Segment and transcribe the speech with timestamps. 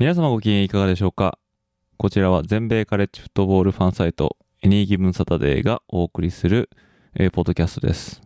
[0.00, 1.38] 皆様ご機嫌いかがでしょうか？
[1.98, 6.70] こちらは全米カレッジフットボールファンサイトエニーギブンサタデーがお送りする、
[7.14, 8.22] えーポッドキャストです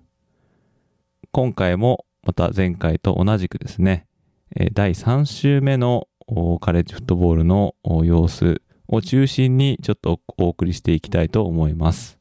[1.32, 4.06] 今回もまた前回と同じくですね、
[4.54, 6.06] えー第3週目の
[6.60, 12.20] カレッジフットボールの様子を中心にちょっとお送りしていきたいと思います。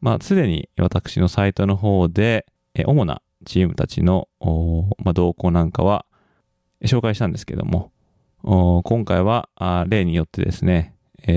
[0.00, 4.26] まあ、すでに私のサイトの方で、え主なチームたちの、
[4.98, 6.06] まあ、動向なんかは
[6.84, 7.92] 紹介したんですけども、
[8.42, 9.48] 今回は
[9.88, 10.94] 例によってですね、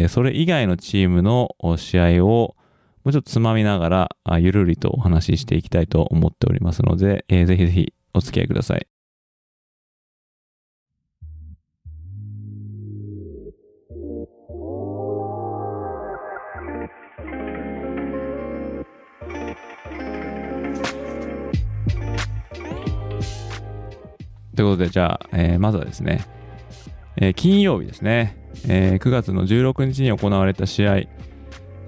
[0.10, 2.56] それ以外のチームの試合を
[3.04, 8.88] もうちょっとつまみながらゆるりとお話ししていきたいと思っておりますので、ぜひぜひお付き合いください。
[24.56, 26.26] ということで、じゃあ、えーまずはですね、
[27.18, 31.10] えー金曜日ですね、えー9月の16日に行われた試合、え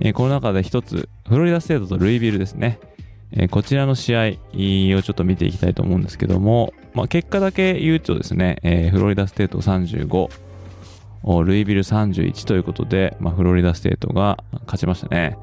[0.02, 2.80] ーこの中で一つ、フロリダステートとルイビルですね、
[3.31, 4.20] えーこちらの試合
[4.97, 15.38] をちょっと見ていきたいと思うんですけども、まあ、結果だけ言うとですね、えーフロリダステート35、ルイビル31ということで、まあ、フロリダステートが勝ちましたね。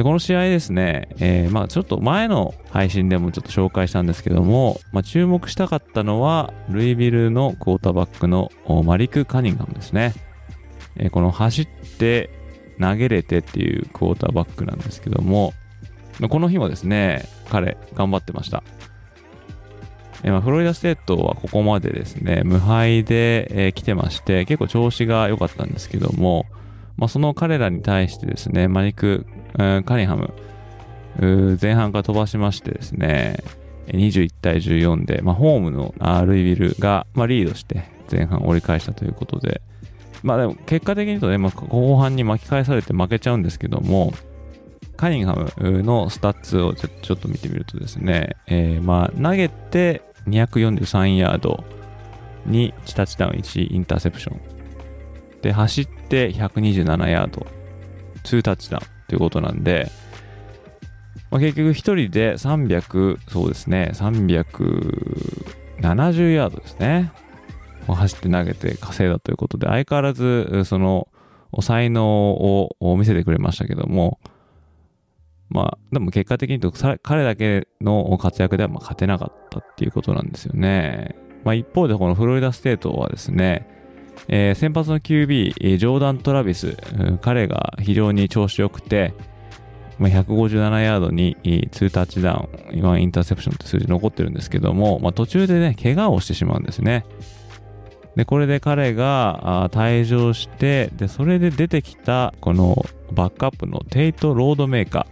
[0.00, 8.50] でこの試合ですね、えーまあちょっと前の配信でもちょっと紹介したんですけども、まあ、注目したかったのは、ルイビルのクォーターバックの
[8.86, 10.14] マリク・カニンガムですね。
[10.96, 11.66] えーこの走っ
[11.98, 12.30] て
[12.80, 15.52] 投げれてっていうクォーターバックなんですけども、
[16.30, 18.62] この日もですね、彼頑張ってました。
[20.22, 26.46] えま、フロリダステートはここまでですね、無敗で、えー来てまして、結構調子が良かったんですけども、
[26.96, 29.26] まあ、その彼らに対してですね、マリク・
[29.84, 30.32] カニハム、
[31.60, 33.38] 前半から飛ばしましてですね、
[33.88, 39.60] 21対14で、まあ、ホームのルイビルが、まあ、リードして前半折り返したということで、
[40.22, 44.12] まあでも結果的に言うとね、まあ、後半に巻き返されて負けちゃうんですけども、
[44.96, 51.64] カニンハムのスタッツをちょっと見てみるとですね、えーまあ投げて243ヤード
[52.46, 54.59] に1タッチダウン1インターセプション。
[55.42, 57.46] で、走って127ヤード、
[58.24, 59.90] 2タッチダウンということなんで、
[61.30, 67.10] まあ、結局1人で300、そうですね、370ヤードですね。
[67.86, 71.08] 走って投げて稼いだということで、相変わらず、その、
[71.62, 72.30] 才能
[72.80, 74.20] を見せてくれましたけども、
[75.48, 81.16] まあ、でも結果的にと、彼だけの活躍ではまあ勝てなかったっていうことなんですよね。
[81.42, 83.66] まあ一方でこのフロリダステートはですね、
[84.28, 86.76] えー先発の QB、ジョーダン・トラビス、
[87.20, 89.14] 彼が非常に調子良くて、
[89.98, 97.04] まあ、157ヤードに2タッチダウン、1インターセプションって数字残ってるんですけども、まあ、途中でね、怪我をしてしまうんですね。
[98.16, 105.06] で、これで彼が退場して、で、それで出てきた、このバックアップのテイト・ロードメーカ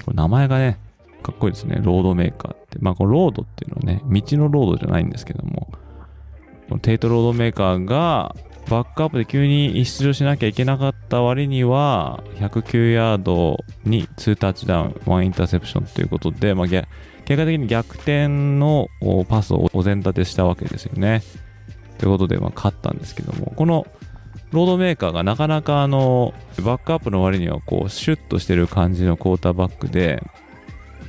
[0.00, 0.04] ー。
[0.04, 0.78] これ名前がね、
[1.22, 1.80] かっこいいですね。
[1.82, 2.78] ロードメーカーって。
[2.80, 5.72] まあ、このロードっていうのはね、道のロードじゃないんですけども、
[6.72, 8.34] このテイト・ロードメーカーが、
[8.70, 16.86] バックアップで急に出場しなきゃいけなかった割には、109ヤードに2タッチダウン、1インターセプションということで、まあ、結
[17.26, 18.88] 果的に逆転の
[19.28, 21.22] パスをお膳立てしたわけですよね。
[21.98, 23.86] ということで、まあ、勝ったんですけども、この
[24.52, 26.32] ロードメーカーがなかなかあの、
[26.64, 30.22] バックアップの割にはこう、シュッとしてる感じのクォーターバックで、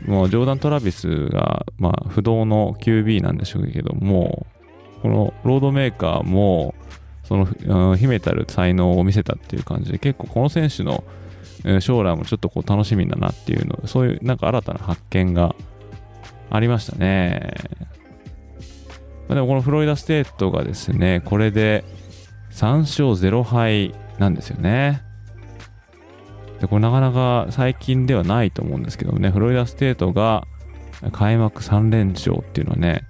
[0.06, 4.48] もうジョーダン・トラビスが、まあ、不動の QB なんでしょうけども、
[5.04, 6.74] このロードメーカーも、
[7.24, 7.48] その、
[7.92, 11.04] うん秘めたる才能を見せたっていう感じで、結構この選手の
[11.82, 15.56] 将来もちょっとこう楽しみだなっていうの、そういうなんか新たな発見が
[16.50, 17.54] ありましたね。
[19.28, 21.84] までもこのフロリダステートがですね、これで
[22.52, 25.02] 3勝0敗なんですよね。
[26.62, 30.48] で、これなかなか最近ではないと思うんですけどもね、フロリダステートが
[31.12, 33.06] 開幕3連勝っていうのはね、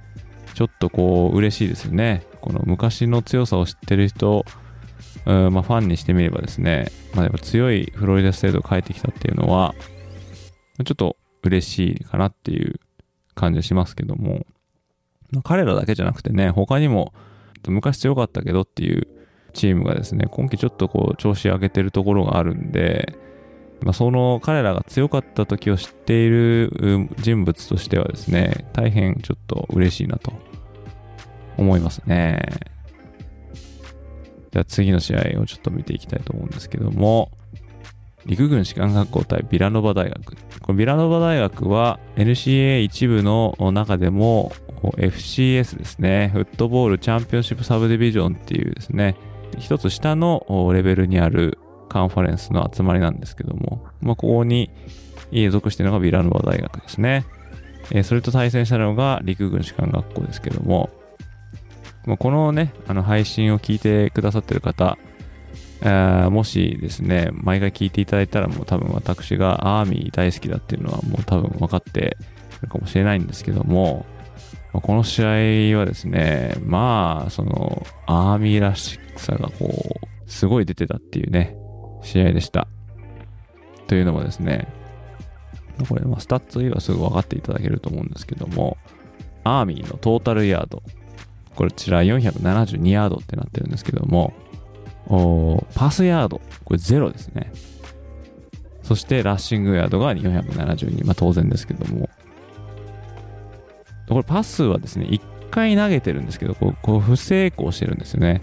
[0.54, 2.26] ちょっとこう嬉しいですよね。
[2.42, 4.46] この昔の強さを知ってる人、
[5.26, 9.74] うんまあ、ファンにしてみればですね、まあ、やっぱ強いフロリダステートが帰ってきたっていうのは、
[10.86, 12.80] ちょっと嬉しいかなっていう
[13.36, 14.46] 感じしますけども、
[15.32, 17.14] まあ、彼らだけじゃなくてね、他にも
[17.68, 19.08] 昔強かったけどっていう
[19.54, 23.16] チームがですね、今季ちょっとこう調子上げてるところがあるんで、
[23.84, 30.34] まあ、その彼らが強かった時を知っている人物としてはですね、大変ちょっと嬉しいなと
[31.58, 32.42] 思いますね。
[34.52, 37.32] じゃあ次の試合をちょっと見ていきたいと思うんですけども、
[38.26, 40.36] 陸軍士官学校対ビラノバ大学。
[40.62, 44.54] このビラノバ大学は NCA 一部の中でも
[44.98, 49.16] FCS ですね、フットボールチャンピオンシップサブディビジョンっていうですね、
[49.58, 51.58] 一つ下のレベルにある
[51.90, 54.70] カンファレンスの集まりなんですけども、まあ、ここに
[55.52, 57.26] 属しているのがビラノバ大学ですね。
[57.92, 60.90] えー、それと対戦したのが陸軍士官学校ですけども、
[62.06, 64.98] まあ、このね、あの配信を聞いてくださってる方、
[65.84, 72.18] あもしですね、毎回聞いていただいたらもう多分私がアーミー大好きだっていうのはもう多分分かって
[72.62, 74.06] るかもしれないんですけども、
[74.74, 81.56] ま、この試合はですね、まあ、その、アーミーらしさがこう、すごい出てたっていうね、
[82.04, 82.68] 試合でした。
[83.88, 84.68] というのもですね、
[85.90, 88.78] これ、スタッツ言えばすぐ分かっていただけると思うんですけども、
[89.44, 90.84] アーミーのトータルヤード、
[91.56, 94.34] こちら472ヤードってなってるんですけども、
[95.76, 97.52] パスヤード、これ0ですね。
[98.84, 102.10] そしてラッシングヤードが472、まあ当然ですけども。
[104.08, 108.42] これパスはですね、1回投げてるんですけど、こうこう不成功してるんですよね。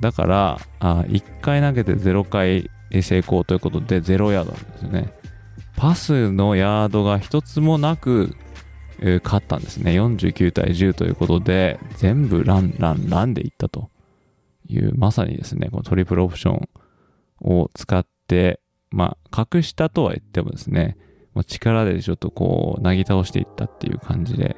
[0.00, 2.70] だから、あ1回投げて0回
[3.02, 5.12] 成功ということで0ヤードなんですよね。
[5.76, 8.36] パスのヤードが1つもなく、
[9.00, 9.92] えー、勝ったんですね。
[9.92, 13.90] 49対10ということで、全部ラン、ラン、ランでいったと
[14.68, 16.68] いう、まさにですね、このトリプルオプション
[17.40, 18.60] を使って、
[18.90, 20.96] まあ、隠したとは言ってもですね、
[21.34, 24.56] もう力でちょっとこう、なぎ倒していったっていう感じで、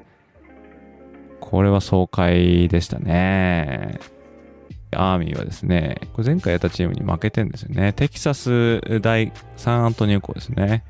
[1.41, 3.99] これは爽快でしたね。
[4.97, 7.93] アーミーはですね、これ前回やったチームに負けてんですよね。
[7.93, 10.85] テキサス大サンアントニオ校ですね。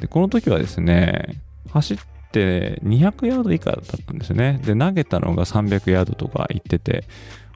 [0.00, 1.40] で、この時はですね、
[1.70, 1.98] 走っ
[2.32, 4.60] て200ヤード以下だったんですよね。
[4.64, 7.04] で、投げたのが300ヤードとか言ってて、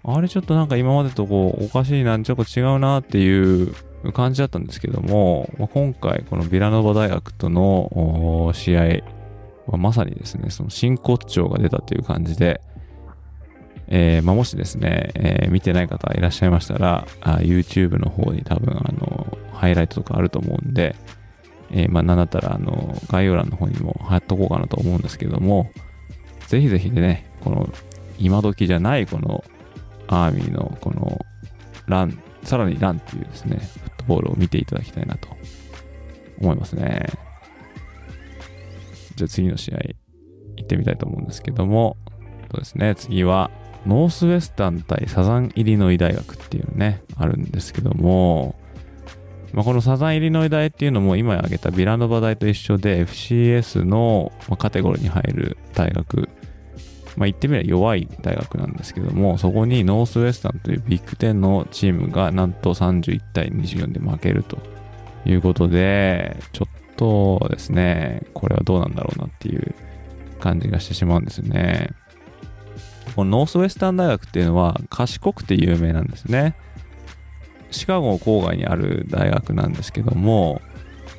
[0.04, 3.72] あれちょっとなんか今までとこう、おかしいな、ちょっと違うなっていう
[4.12, 8.82] 感じだったんですけども、まあ、今回このビラノバ大学との試合
[9.66, 12.60] はまさにですね、その真骨頂が出たという感じで、
[13.94, 20.96] えーまあ、もしですね、えー、見てない方いらっしゃいましたら、YouTube の方に多分あのハイライトとかあると思うんで、
[21.70, 25.70] えー、まあ、なんだったらあの概要欄の方にも貼っとこうかなと思うんですけども、
[26.46, 27.68] ぜひぜひね、この
[28.18, 29.44] 今時じゃないこの
[30.06, 31.20] アーミーのこの
[31.86, 35.28] ラン、さらにランっていうですね、フットボールを見ていただきたいなと
[36.40, 37.04] 思いますね。
[39.16, 39.80] じゃあ次の試合
[40.56, 41.98] 行ってみたいと思うんですけども、
[42.50, 43.50] そうですね、次は
[43.86, 48.54] ノースウェスタン対サザンイリノイ大学っていうのね、あるんですけども、
[49.52, 56.28] まあ、このサザンイリノイ大っていうのも今挙げたビラノバ大と一緒で FCS のカテゴリーに入る大学、
[57.16, 64.58] まあ、言ってみれば弱い大学なんですけども、そこにノースウェスタンというビッグ10のチームがなんと31対24で負けると
[65.26, 69.74] いうことで、ちょっとですね、これはどうなんだろうなっていう
[70.40, 71.90] 感じがしてしまうんですよね。
[73.14, 76.56] このノースウェスタン大学っていうのは賢くて有名なんですね。
[77.70, 80.60] シカゴ郊外にある大学なんですけども、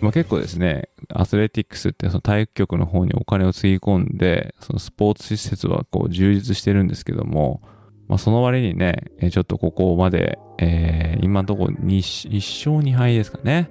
[0.01, 7.61] まあ、結構ですね、アスレティックスってその体育局の方にお金をつぎ込んで、そのスポーツ施設はこう充実してるんですけども、
[8.07, 13.69] まあ、その割にね、ちょっとここまで、えー、今のところ1勝2敗ですかね。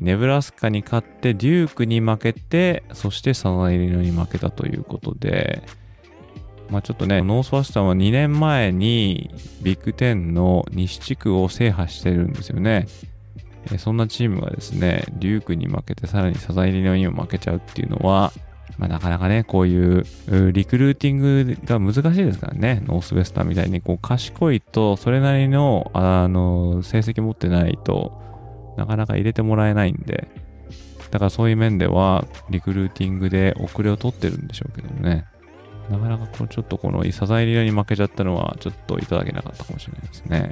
[0.00, 5.62] ネブラスカに勝ってデュークに負けて、そしてサザンイリノに負けたということで、
[6.70, 9.30] まあ、ちょっとね、ノースファスターは2年前に
[9.62, 12.86] ビッグ10の西地区を制覇してるんですよね。
[13.78, 18.32] そんなチームがですね、デュークに負けて、さらにサザエリノにも負けちゃうっていうのは、
[18.78, 20.04] まあ、なかなかね、こういう
[20.52, 28.22] リクルーティングが難しいですからね、ノースウェスターみたいにこう賢いと、それなりのあの成績持ってないと
[28.76, 30.28] なかなか入れてもらえないんで、
[31.10, 35.26] だからそういう面ではリクルーティングで遅れを取ってるんでしょうけどね。
[35.90, 40.50] なかなかこうちょっとこのサザエリアに負けちゃったのはちょっといただけなかったかもしれないですね。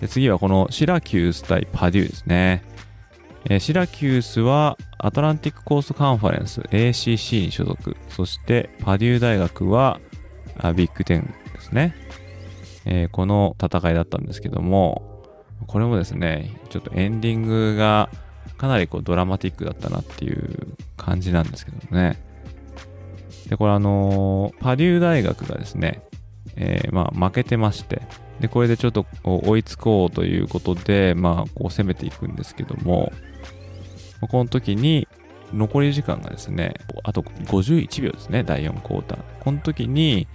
[0.00, 2.62] で次はこのシラキュース対パデューですね。
[3.44, 7.96] えー、シラキュースはアトランティックコースカンファレンス ACC に所属。
[8.08, 10.00] そしてパデュー大学は
[10.74, 11.94] ビッグ10ですね。
[12.84, 15.24] えー、この戦いだったんですけども、
[15.66, 18.08] これもですね、ちょっとエンディングが
[18.56, 22.27] かなりこうドラマティックだったなっていう感じなんですけどね。
[23.48, 26.02] で、これあの、パデュー大学がですね、
[26.56, 28.02] えー、まあ負けてまして、
[28.40, 33.12] で、これでちょっと追いつこうということで、まあこう攻めていくんですけども、
[34.30, 35.08] この時に
[35.52, 36.74] 残り時間がですね、
[37.04, 39.18] あと51秒ですね、第4クォーター。
[39.40, 40.28] この時に、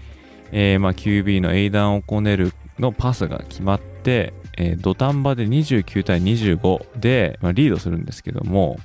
[0.52, 8.78] えー、まあ QB のエイダン・オコネルのパスが決まって、えー、土壇場で29対25で、まあ、リードするんですけども、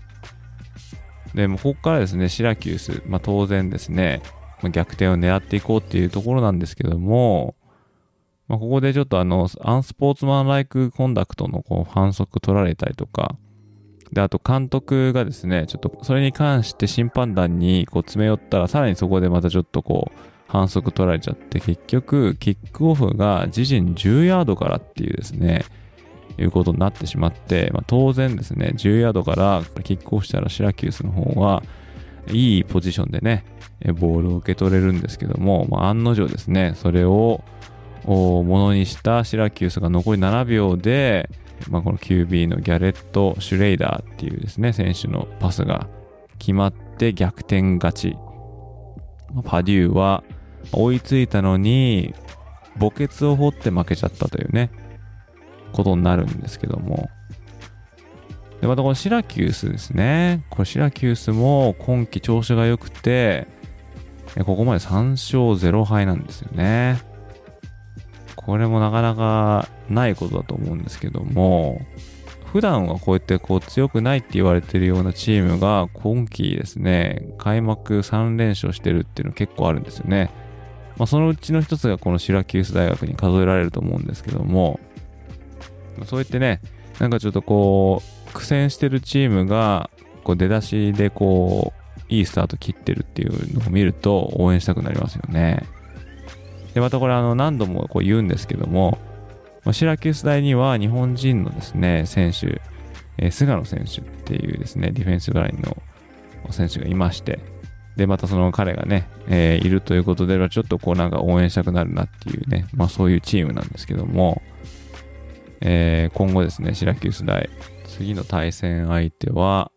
[1.35, 4.23] でもここからですね、シラキュース、まあ、当然ですね、
[4.63, 7.55] まあ、逆転を狙っていこうっていうところなんですけども、
[8.49, 13.37] まあ、ここでちょっとあの、アンスポーツマンライクコンダクトのこう反則取られたりとか、
[14.13, 25.65] で、あと監督がですね、ちょっとそれに関して審判団にこう詰め寄ったら、さらにそこでまたちょっとこう、反則取られちゃって、結局、キックオフが自陣10ヤードからっていうですね、
[26.39, 31.63] いうことになってしまって、まあ、当然ですね、10ヤードからキックオフしたらシラキュースの方は、
[32.31, 33.45] いいポジションでね、
[33.95, 37.43] ボールを受け取れるんですけども、まあ、案の定ですね、それを
[38.05, 41.29] ものにしたシラキュースが残り7秒で、
[41.69, 45.89] まあ、この QB のギャレット・シュレイダーっていうですね、選手のパスが
[46.39, 48.17] 決まって逆転勝ち。
[49.45, 50.25] パデューは
[50.73, 52.15] 追いついたのに、
[52.79, 54.71] 墓穴を掘って負けちゃったというね、
[55.73, 57.09] ことになるんですけども。
[58.61, 60.45] で、またこのシラキュースですね。
[60.51, 63.47] これシラキュースも今季調子が良くて、
[64.45, 67.01] ここまで3勝0敗なんですよね。
[68.37, 71.81] これもなかなかないことだと思うんですけども、
[72.53, 80.31] 普段はこうやってこう強くないって言われてるようなチームが今季ですね、開幕3連勝してるっていうの結構あるんですよね。
[80.97, 84.81] まあ、そのうちの一つがこのシラキュース大学に数えられると思うんですけども、
[86.07, 86.61] そうやってね、
[86.99, 89.91] なんかちょっとこう、苦戦してるチームが、
[90.25, 95.63] こう出だしでこう、いいスタート切ってるっていうのを見ると応援したくなりますよね。
[96.75, 98.99] で、またこれあの何度もこう言うんですけども
[99.69, 102.63] ま、シラキュース大には日本人のですね、選手、
[103.19, 105.77] えー、菅野選手っていうですね、ディフェンスラインの
[106.51, 107.39] 選手がいまして、
[107.97, 114.41] で、またその彼がね、えー、いるということでは、ちょっとこうなんか応援したくなるなっていうね、まあそういうチームなんですけども、
[115.61, 117.49] えー、今後ですね、シラキュース大、
[117.87, 119.71] 次の対戦相手は、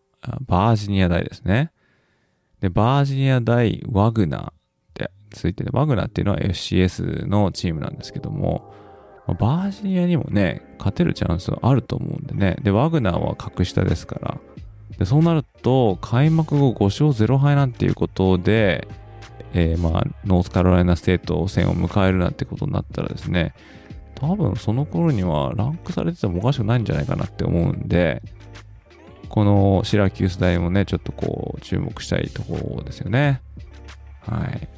[0.47, 1.71] バージニア大ですね。
[2.59, 4.53] で、バージニア大ワグナーっ
[4.93, 8.71] て続いてて、ワグナーっていうのは FCS のチームなんですけども、
[9.39, 12.57] バージニアにもね、勝てるチャンスはあると思うんでね。
[12.61, 14.38] で、ワグナーは格下ですから。
[14.97, 18.88] で、そうなると、開幕後5勝0敗なんていうことで、
[19.53, 23.53] えー、まあ、ノースカロライナステート戦を迎えるなんてことになったらですね、
[24.22, 28.22] 多分その頃にはランクされててもおかしくないんじゃないかなって思うんで、
[29.30, 33.42] このシラキュース大もね、ちょっとこう、注目したいところですよね。
[34.20, 34.70] はい。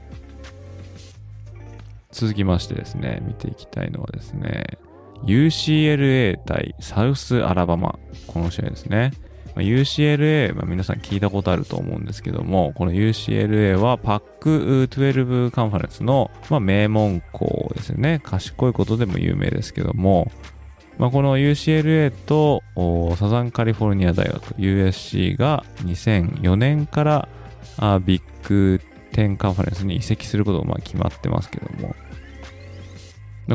[2.11, 4.77] 続きましてですね、見ていきたいのはですね、
[5.25, 7.99] UCLA 対サウスアラバマ。
[8.27, 9.11] この試合ですね。
[9.55, 18.19] ま UCLA、まあ、皆さん聞いたことあると思うんですけども、この UCLA は PAC12 カンファレンスの、まあ、名門校ですよね。
[18.23, 20.31] 賢いことでも有名ですけども、
[20.97, 22.61] まあ、この UCLA と
[23.15, 27.27] サザンカリフォルニア大学 USC が2004年から
[27.77, 28.79] あビッグ
[29.13, 31.95] 10カンファレンスに移籍することがまあ決まってますけども、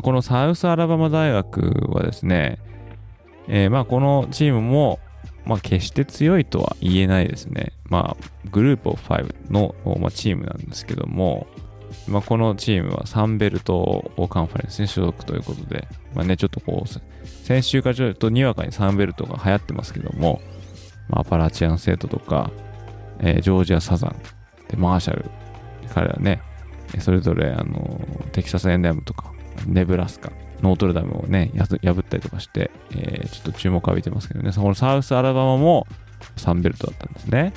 [0.02, 2.58] このサウスアラバマ大学はですね、
[3.48, 4.98] えー、まあこのチームも
[5.48, 7.72] まあ、決して強いとは言えないですね。
[7.88, 11.46] まあ、グループオフ5の、まあ、チームなんですけども、
[12.06, 20.42] まあ、このチームはサンベルトカンファレンスに所属ということで、まあね、ちょっとこう、先週からちょっとにわかにサンベルトが流行ってますけども、
[21.08, 22.50] まあ、アパラチアンセートとか、
[23.20, 24.16] えー、ジョージアサザン、
[24.68, 25.30] でマーシャル、
[25.94, 26.42] 彼らね、
[27.00, 27.98] それぞれあの
[28.32, 29.32] テキサスエンデムとか、
[29.66, 30.30] ネブラスカ、
[30.62, 35.86] ノートルダムをね、破ったりとかして、えー、ちょっと注目を浴びてますけどね、そのサウスアラバマも
[36.36, 37.52] サンベルトだったんですね。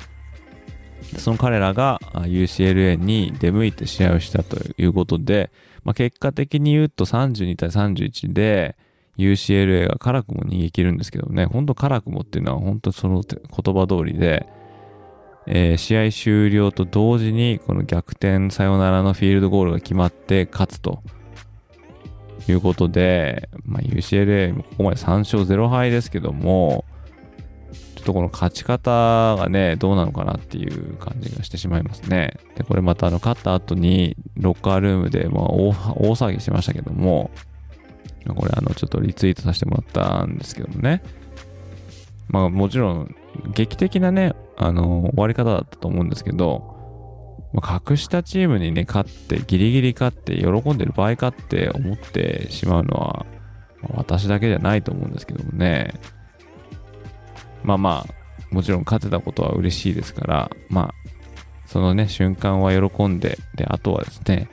[1.18, 5.50] その彼らが UCLA に出向いて試合をしたということで、
[5.84, 8.76] まあ、結果的に言うと32対31で
[9.18, 14.46] UCLA が辛くも逃げ切るんですけどね、本当辛くもっていうのは本当その言葉通りで、
[15.46, 21.02] えー、試合終了と同時にこの逆転サヨナラのフィールドゴールが決まって勝つと。
[22.48, 26.84] いうことで、まあ、UCLA もここまで3勝0敗ですけども、
[27.96, 32.34] ちょっとこの勝ち方がね、どうなのかなっていう感じがしてしまいますね。
[32.56, 35.72] で、これまたあの、勝った後に、ロッカールームで、まあ大、大
[36.16, 37.30] 騒ぎしましたけども、
[38.34, 41.02] これあの、ちょっとリツイートさせてもらったんですけどもね。
[42.28, 43.14] まあ、もちろん、
[43.54, 46.71] 劇的なね、あの終わり方だったと思うんですけど、
[47.52, 53.26] まあ、格下チームにね、勝って、ギリギリ勝って、喜んでる場合かって思ってしまうのは、
[53.82, 55.94] まあ、私だけじゃないと思うんですけどもね。
[57.62, 60.94] まあまあ、もちろん勝てたことは嬉しいですから、まあ、
[61.66, 64.48] そのね、瞬間は喜んで、で、あとはですね、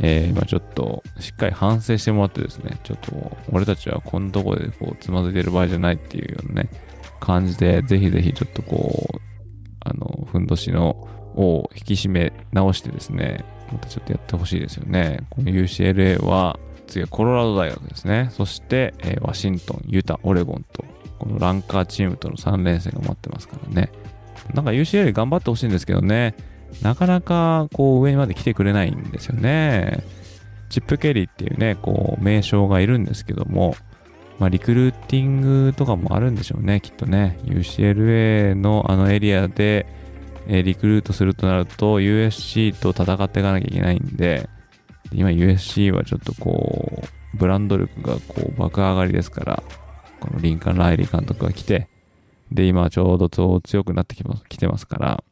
[0.00, 6.70] えー、まあちょっと、しっかり反省してもらってですね、ちょっと、俺たちはこんなとこでこう、つまずいてる場合じゃないっていうようなね、
[7.20, 9.18] 感じで、ぜひぜひちょっとこう、
[9.80, 15.20] あの、ふんどしのを引き締め直してですね、またちょっとやってほしいですよね。
[15.30, 18.28] この UCLA は、次はコロラド大学ですね。
[18.32, 20.84] そして、えー、ワシントン、ユタ、オレゴンと、
[21.18, 23.90] このランカーチームとの3連戦が待ってますからね。
[24.54, 26.34] なんか UCLA 頑張ってほしいんですけどね、
[26.82, 30.04] なかなかこう上にまで来てくれないんですよね。
[30.68, 33.76] チップ・ケリーっていうね、こう名称がいるんですけども、
[34.38, 37.38] まあ、リクルーティングとかもあるんでしょうね、きっとね。
[37.44, 39.86] UCLA のあのエリアで、
[40.46, 44.48] え、リクルートするとなると USC と戦っていかなきゃいけないんで、
[45.12, 49.62] 今 USC はちょっとこう、ブランド力がこう爆上がりですから、
[50.20, 51.88] このリンカン・ライリー監督が来て、
[52.50, 55.24] で、今ちょうど強くなってきます来てますから、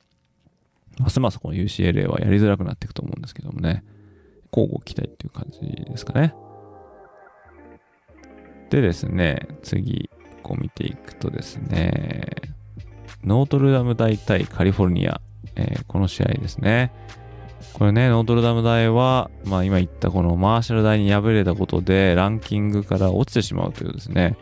[0.99, 3.85] ますますこの UCLA はやりづらくなっていくと思うんですけどもね、
[4.53, 6.35] 交互期待っていう感じですかね。
[8.71, 10.11] でですね、次、
[10.43, 12.25] こう見ていくとですね、
[13.25, 15.21] ノートルダム大対カリフォルニア、
[15.57, 16.93] えー、この試合ですね。
[17.75, 24.37] これね、ノートルダム大は、まあ今言ったこのマーシャル大に敗れたことでランキングから落ちてしまうというですね、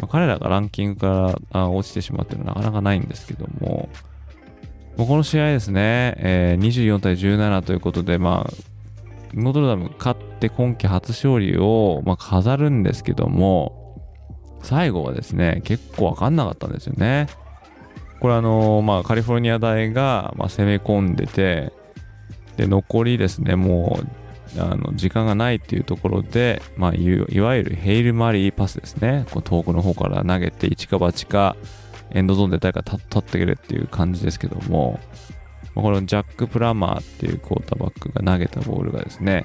[0.00, 3.88] まあ、彼らがランキングからあ落ちてしまうっていうのはなかなかないんですけども、
[4.96, 8.52] もうこの試合ですね、えー、24対17ということで、まあ、
[9.34, 14.00] ノートルダム勝って今季初勝利を、まあ、飾るんですけども、
[14.62, 17.26] 最後はですね、結構わかんなかったんですよね。
[18.20, 21.72] これあの、まあ、カリフォルニア大が、まあ、攻め込んでて、
[22.56, 24.00] で、残りですね、も
[24.56, 29.26] う、あの、時間がないっていうところで、まあ、いわゆるヘイルマリーパスですね。
[29.30, 31.56] こう遠くの方から投げて、一か八か、
[32.12, 35.00] エンドゾーンで誰か立ってくれっていう感じですけども、
[35.74, 39.44] このジャック・プラマーっていうクォーターバックが投げたボールがですね、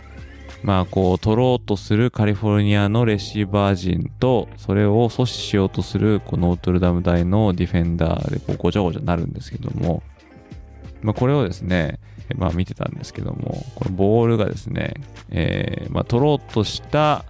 [0.63, 10.03] まあこう取ろうとするカリフォルニアのレシーバー陣とそれを阻止しようとするこのノートルダム大のディフェンダーでこうごちゃごちゃなるんですけども、
[11.01, 11.99] まあ、これをですね、
[12.35, 14.93] まあ見てたんですけども、このボールがですね、
[15.29, 17.25] えー、まあ取ろうとした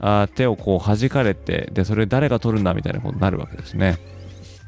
[0.00, 3.98] あ手をこう弾かれて、で、それ誰が取るんだみたいなことになるわけですね。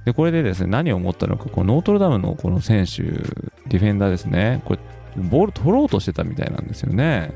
[0.05, 4.81] で、これでですね、何を思ったのか、このノートルダムのこの選手、ディフェンダーですね、これ、
[5.17, 7.33] ボール取ろうとしてたみたいなんですよね。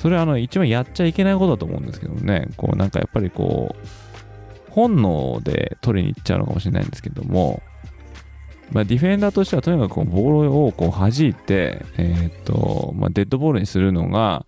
[0.00, 7.60] それはあの、一番やっちゃいけないことだと思うんですけどね、こう、なんかやっぱりこう、本能で取りに行っちゃうのかもしれないんですけども、
[8.72, 14.46] まあ、ディフェンダーとしてはとにかくボールをこう弾いて、えっ、と、まあ、デッドボールにするのが、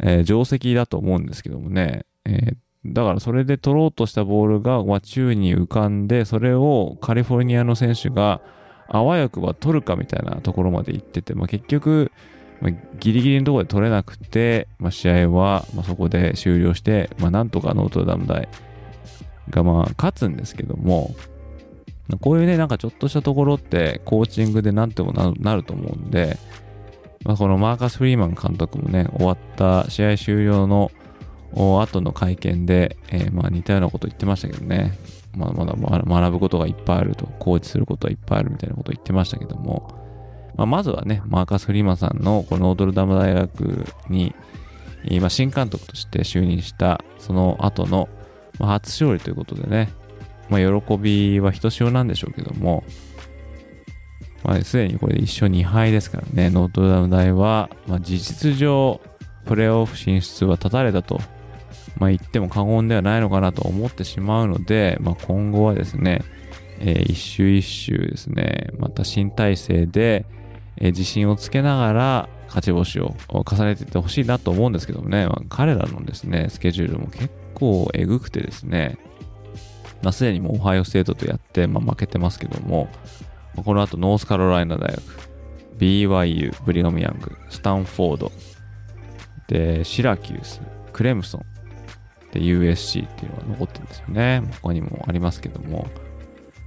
[0.00, 8.42] えー、定石だと思うんですけどもね、えー、だからそれで取ろうとしたボールが、宙に浮かんで、それをカリフォルニアの選手が
[8.86, 12.12] あわよくば取るかみたいなところまで行ってて、まあ、結局、
[12.60, 18.48] まあ、ギリギリのところで取れなくて、まあ、試合は、まあ、そこで終了して、まあ、なんとかノートダム大
[19.48, 21.14] がまあ勝つんですけども、
[22.20, 26.38] こういうね、なんかちょっとしたところってコーチングでなんてもなると思うんで、
[27.24, 30.90] まあ、このマーカス・フリーマン監督もね、終わった試合終了の
[31.52, 34.98] 後の会見で、えー、まあ似たようなこと言ってましたけどね、
[35.36, 39.99] まだまだ学ぶことがいっぱいあると、コーチすることはいっぱいあるみたいなことを言ってましたけども、
[40.60, 44.34] まあ、まずはね、マーカス・フリーマさんのこのノートルダム大学に、
[45.04, 48.10] 今、新監督として就任した、その後の、
[48.58, 49.88] ま、初勝利ということでね、
[50.50, 52.84] まあ、喜びはひとしおなんでしょうけども、
[54.44, 59.00] まあ、すでにこれで1勝2敗ですからね、ノートルダム大は、まあ、事実上、
[59.46, 61.22] プレーオフ進出は断たれたと
[61.96, 66.22] まあ、言っても過言ではないのかなと思ってしまうので、まあ、今後はですね、
[66.80, 70.26] えー、一周一周ですね、また新体制で、
[70.76, 78.98] え、自信をつけながら勝ち星を重ねていってほしいなと思うんですけどもね、まあ、彼らのですね、スケジュールも結構えぐくてですね、
[80.02, 82.88] まあ、すでにもうオハイオステートとやって、まあ、負けてますけども、
[83.56, 85.02] この後ノースカロライナ大学、
[85.78, 88.32] BYU、ブリガムヤング、スタンフォード、
[89.48, 90.60] で、シラキュース、
[90.92, 91.44] クレムソン、
[92.32, 94.42] で USC っていうのが残ってるんですよね。
[94.62, 95.88] 他にもありますけども、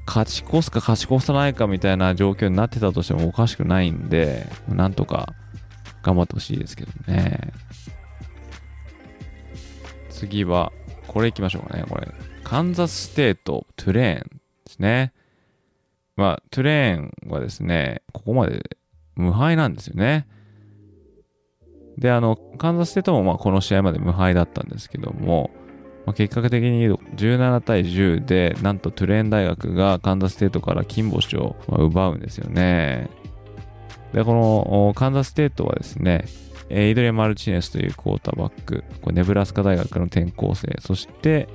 [0.06, 5.34] 勝ち越すか勝ち越さないかみたいな状況になってたとしてもおかしくないんで、なんとか
[6.02, 7.54] 頑張ってほしいですけどね。
[10.10, 10.72] 次は、
[11.08, 11.86] これ行きましょうかね。
[11.90, 12.08] これ、
[12.44, 15.14] カンザスステートトゥレーンですね。
[16.16, 18.78] まあ、トゥレーンはですね、ここまで
[19.16, 20.28] 無敗なんですよね。
[21.98, 25.52] で、あの、カンザスステートもまあこの試合まで無敗だったんですけども、
[26.06, 33.10] まあ、結果的に17対10で、なんとトゥレーン大学がカンザスステートから金星を奪うんですよね。
[34.14, 36.26] で、このカンザスステートはですね、
[36.70, 41.48] エイドレマルチネスというクォーターバック、これネブラスカ大学の転校生、そして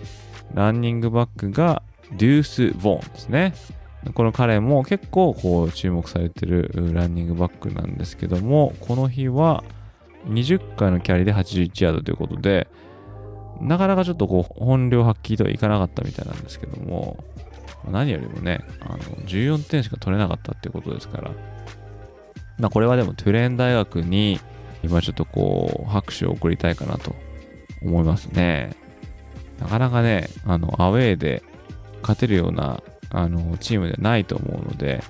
[0.55, 1.83] ランニングバックが
[2.17, 3.55] デュース・ボーンですね。
[4.15, 9.65] この彼も結構こう注目されてるランニングバックなんですけども、この日は
[10.27, 12.69] 20回のキャリーで81ヤードということで、
[13.61, 17.23] なかなかちょっとこう本領発揮とはいかなかったみたいなんですけども、
[17.91, 21.31] 何よりもね、あの14点しか取れなかったってことですから、
[22.59, 24.41] まあ、これはでもトゥレーン大学に
[24.83, 27.15] 今ちょっとこう拍手を送りたいかなと
[27.83, 28.77] 思いますね。
[29.59, 31.43] なかなかね、あのアウェーで
[32.03, 35.03] 勝てるようなあのチームではないと思うので、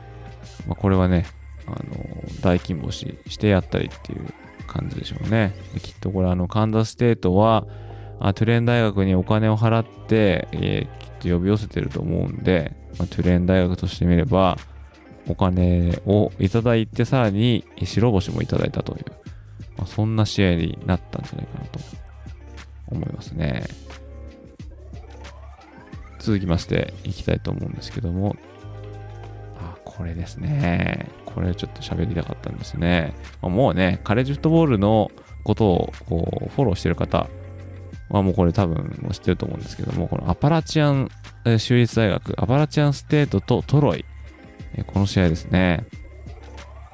[0.67, 1.27] まあ、これはね、
[1.67, 2.05] あの
[2.41, 4.27] 大金星してやったりっていう
[4.67, 5.55] 感じでしょうね。
[5.83, 7.67] きっとこれあのカンザスステートは
[8.21, 14.59] あトゥレーン大学にお金を払って、えー、きっと呼び寄せてると思うんで、まあ、トゥレーン大学としてみれば
[15.29, 19.05] お金をいただいてさらに白星もいただいたという、
[19.77, 21.79] まあ、そんな試合になったんじゃないかなと
[22.89, 23.65] 思いますね。
[26.19, 28.37] 続きましていきたいと思うんですけども、
[29.61, 31.09] あ、これですね。
[31.25, 33.15] これちょっと喋りたかったんですね。
[33.41, 35.11] もうね、カレッジフットボールの
[35.45, 37.29] ことをこうフォローしてる方
[38.09, 41.11] はもうこれ多分知ってると思うんですけども、このアパラチアン
[41.59, 44.05] 州立大学、アパラチアンステートとトロイ、
[44.87, 45.85] この試合ですね。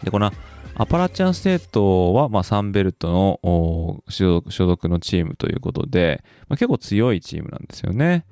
[0.02, 0.30] で、この
[0.76, 8.26] アパラチアンステートは、まあ、サンベルトの所属のチームということで、まあ、結構強いチームなんですよね。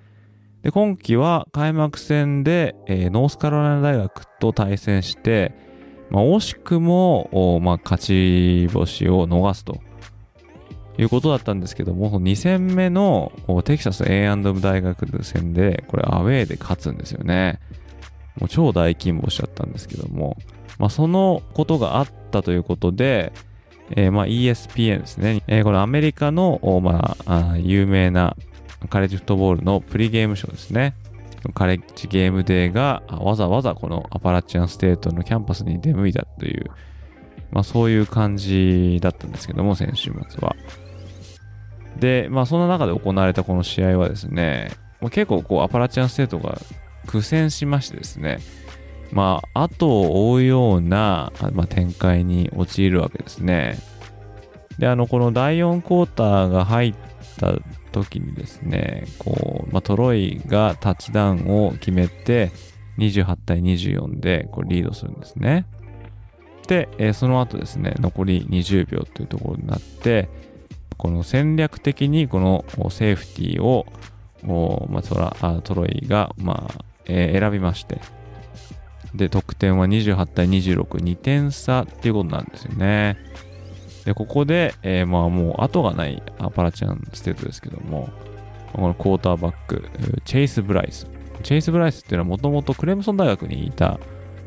[0.62, 5.54] で、今季は開幕戦で、えー、ノースカロライナ大学と対戦して、
[6.10, 9.80] まあ、惜しくも、まあ、勝ち星を逃すと
[10.98, 13.32] いうことだったんですけども、2戦目の
[13.64, 17.60] テキサス A&M 大学戦で、これアウェーで勝つんですよね。
[18.38, 20.36] もう超大金星だったんですけども、
[20.78, 23.32] まあ、そのことがあったということで、
[23.90, 25.42] えー、まあ ESPN ですね。
[25.46, 28.36] えー、このアメリカの、まあ、有名な
[28.88, 30.94] カレッジフットボールのプリゲームショーですね。
[31.54, 36.70] カレッジゲームデーがわざわざこのアパラチアンステートのキャンパスに出向いたという、
[37.52, 40.56] まあそういう感じだったんですけども、先週末は。
[41.98, 46.58] で、まあその中で行われたこの試合はですね、ま結構こうアパラチアンステートが
[47.06, 48.38] 苦戦しましてですね、
[49.12, 53.78] まあ後を追うような、まあ、展開に陥るわけですね。
[54.78, 56.94] で、あの、この第4クォーターが入っ
[57.38, 57.54] た
[57.92, 62.50] 時にですね、こう、まあ、トロイがタッチダウンを決めて、
[62.98, 65.66] 28対24でこうリードするんですね。
[66.66, 70.28] で、えー、その後ですね、残り20秒というところになって、
[70.96, 73.86] この戦略的にこのセーフティーを、
[74.88, 78.00] まあ、トラあトロイが、まあえー、選びまして、
[79.14, 83.18] で、得点は28対26、2点差っていうことなんですよね。
[84.04, 88.08] で、ここで、えー、まあもう後がないアパラチャンステートですけども、
[88.72, 89.84] このクォーターバック、
[90.24, 91.06] チェイス・ブライス。
[91.42, 93.98] チェイス・ブライスっていうのはもともとクレムソン大学にいた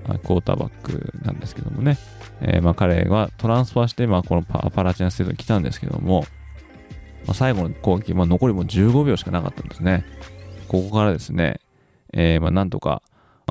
[0.05, 1.97] クォーターバックなんですけどもね、
[2.41, 6.25] えー、まあ彼がトランスファーして、まあこのアパラチャンステートに来たんですけども、
[7.25, 10.05] まあ、最後の攻撃、まあ残りも15秒しかなかったんですね。
[10.67, 11.59] ここからですね、
[12.13, 13.01] えー、まあなんとか、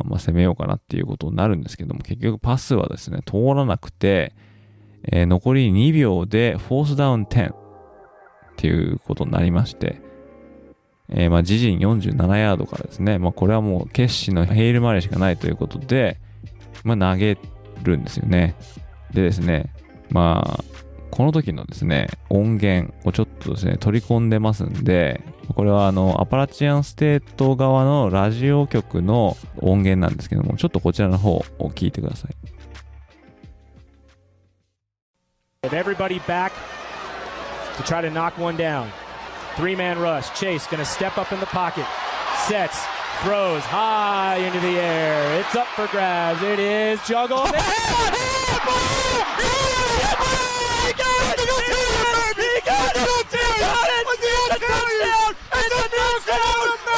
[0.05, 4.35] まあ、攻めようかなっていうことになるんですけども、結局パスはですね、通らなくて、
[5.05, 7.57] えー、残り2秒でフォースダウン10っ
[8.57, 10.01] ていうことになりまして、
[11.11, 16.19] えー、まあ自陣47ヤードからですね、まあこれはもう決死のヘイルマレーしかないということで、
[16.83, 17.39] まあ投げ
[17.83, 18.55] るんですよね。
[19.13, 19.73] でですね、
[20.11, 20.65] まあ、
[21.11, 25.23] この時のですね、音源をちょっとですね、取り込んでますんで、
[25.55, 32.35] これはあの、アパラチアンステート側のラジオ局の音源なんですけども、ちょっとこちらの方を聞いてください。
[35.63, 36.53] With everybody back
[37.77, 38.87] to try to knock one down.
[39.57, 40.33] Three man rush.
[40.35, 41.87] Chase going to step up in the pocket.
[42.49, 42.94] Sets.
[43.23, 45.41] Throws high into the air.
[45.41, 46.43] It's up for grabs.
[46.43, 47.51] It is juggled.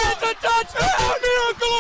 [0.09, 1.17] It's a touchdown!
[1.23, 1.76] Miracle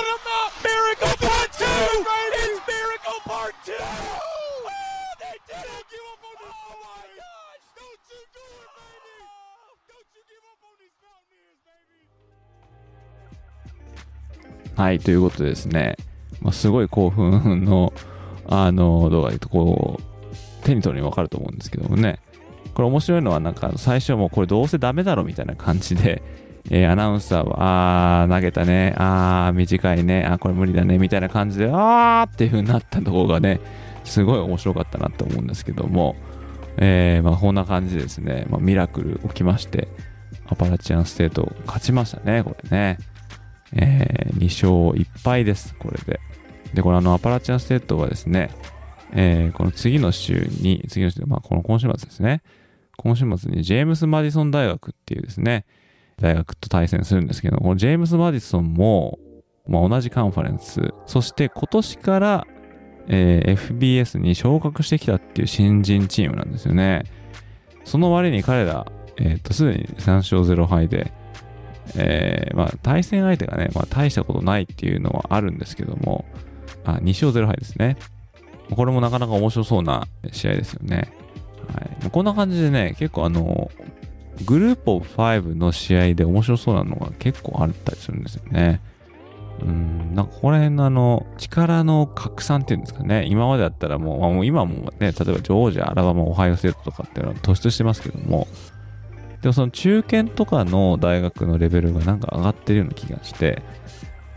[14.77, 15.97] はい、ということでですね、
[16.43, 17.95] まあ、すごい興奮の、
[18.47, 22.21] あの、動画でとこう、手に取るにわかると思うんですけどもね。
[22.75, 26.23] これ面白いのはなんか最初もこれどうせダメだろみたいな感じで、
[26.69, 33.61] えー、アナウンサーは、あー、投げたね、あー、短いね、あー、これ無理だね、みたいな感じで、あーっていう風になったところがね、
[34.05, 36.17] すごい面白かったなと思うんですけども、
[36.77, 39.89] えー、まあこんな感じですね、まあ、ミラクル起きまして、
[40.49, 42.99] アパラチアンステート勝ちましたね、これね。
[43.73, 46.21] えー、2勝1敗です、これで。
[46.75, 48.51] で、これあの、アパラチアンステートはですね、
[49.13, 52.43] えー、この次の週に、次の週、まあこの今週末ですね、
[52.97, 55.65] 今週末にジェームス・マディソン大学っていうですね、
[56.21, 59.19] 大学と対戦するんですけど、このジェームス・マディソンも、
[59.67, 62.47] まあ、同じカンファレンス、そして今年から、
[63.09, 67.05] えー、FBS に昇格してきたっていう新人チームなんですよね。
[67.85, 71.13] その割に彼ら、えっ、と、すでに3勝0敗で、
[71.97, 76.25] えー、まあ、対戦相手がね、まあ、大したことないっていうのはあるんですけども、
[76.85, 77.97] あ、2勝0敗ですね。
[78.75, 81.13] これもなかなか面白そうな試合ですよね。
[81.73, 82.11] はい。
[82.11, 83.71] こんな感じでね、結構あの、
[84.45, 88.81] グループオブ5の試合で面白そうなのが結構あったりするんですよね。
[89.63, 93.25] うん、なんかここら辺のあの、力の拡散っていうんですかね。
[93.27, 98.47] 今までだったらもう、まあ、もう今もね、例えばジョージア、アラバマ、オハイオステートとかっていうのは突出してますけども、
[99.43, 103.63] でもその中堅とかの大学のレベルがなんか上がってるような気がして、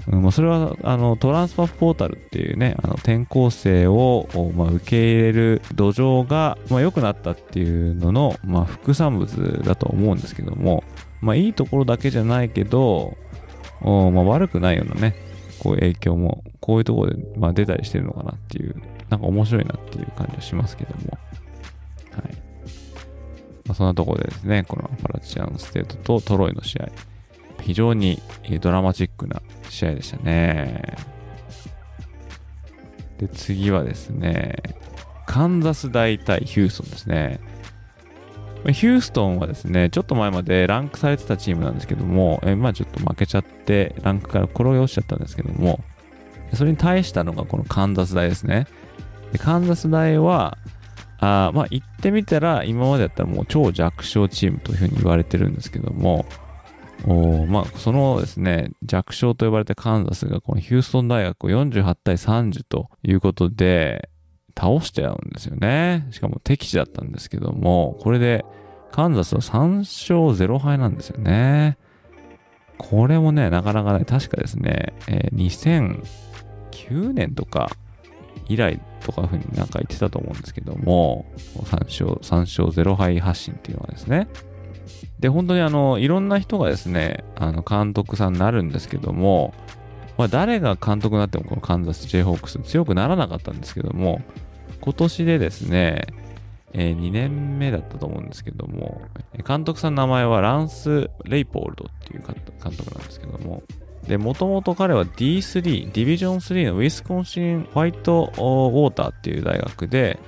[0.08, 10.84] うん、まあ、それはあのトランスファポータルっていうね、あの転校生を、まあ、受け入れる土壌が、まあ、良くなったっていうのの、まあ、副産物だと思うんですけども、
[11.22, 13.18] まあ、いいところだけじゃないけど、
[13.82, 15.16] おまあ、悪くないようなね、
[15.60, 18.76] こういう影響も、こういうところで、まあ、出たりしてるのかなっていう、
[19.10, 21.18] なんか面白いなっていう感じはしますけども。
[22.12, 22.49] はい。
[23.70, 26.90] まあ、そんなところでですね、このパラチアンステートとトロイの試合、
[27.62, 28.20] 非常に
[28.62, 30.98] ドラマチックな試合でしたね。
[33.20, 34.56] で、次はですね、
[35.28, 37.40] カンザス大対ヒューストンですね。
[38.66, 45.80] ヒューストンはですね、ちょっと前までランクされてたチームなんですけども、えまあちょっと負けちゃって、ランクから転げ落ちちゃったんですけども、
[46.56, 48.66] それに対したのがこのカンザス大ですね。
[49.32, 50.58] でカンザス大は、
[51.22, 56.26] あまあ言ってみたら、今までだったらもう超弱小チームというふうに言われてるんですけども、
[57.06, 64.10] おまあ、そのですね、弱小と呼ばれたカンザスがこのヒューストン大学を48対30ということで
[64.58, 66.08] 倒してゃうんですよね。
[66.12, 68.44] しかも敵地だったんですけども、これで
[68.92, 71.78] カンザスは3勝0敗なんですよね。
[72.78, 76.02] これもね、なかなかね、確かですね、えー、
[76.72, 77.70] 2009年とか
[78.50, 84.28] 以来とかふうになんか言ってたと思うんですけども、3勝、3勝0敗発進っていうのはですね、
[85.20, 89.54] で、本当にあの、いろんな人がですね、あの、監督さんになるんですけども、
[90.18, 94.22] まあ、誰が監督になってもこのカンザス・ジェイホークス強くならなかったんですけども、
[94.82, 96.08] 今年でですね、
[96.74, 99.02] えー、2年目だったと思うんですけども、
[99.48, 102.36] 監督さんの名前はランス・レイポールドっていう監
[102.76, 103.64] 督なんですけども、
[104.08, 110.20] で、もともと彼は D3、ディビジョン3のウィスコンシンホワイトウォーターっていう大学で、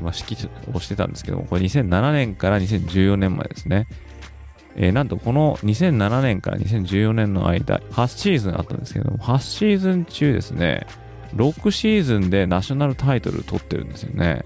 [0.00, 3.86] まあ、指揮をしてたんですけども、これ2007年から2014年までですね。
[4.76, 10.86] えー、なんとこの2007年から2014年の間、8シーズンあったんですけども、8シーズン中ですね、
[11.34, 14.44] 6シーズンでナショナルタイトル取ってるんですよね。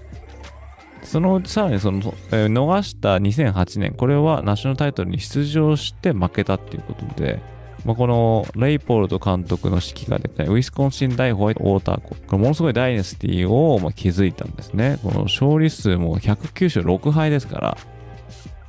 [1.03, 1.99] そのさらにその、
[2.31, 7.41] えー、逃した2008年、これはナショナルタイトルに出場して負けたっていうことで、
[7.85, 14.97] まあ、このレイポールド監督の指揮がですね、ウィスコンシン大ホワイトウォーター校、これものすごいダイナスティをまあ築いたんですね。
[15.03, 17.77] この勝利数も109勝6敗ですか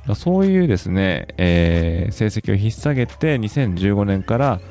[0.07, 4.61] ら、そういうですね、えー、成績を引っ提げて、2015年から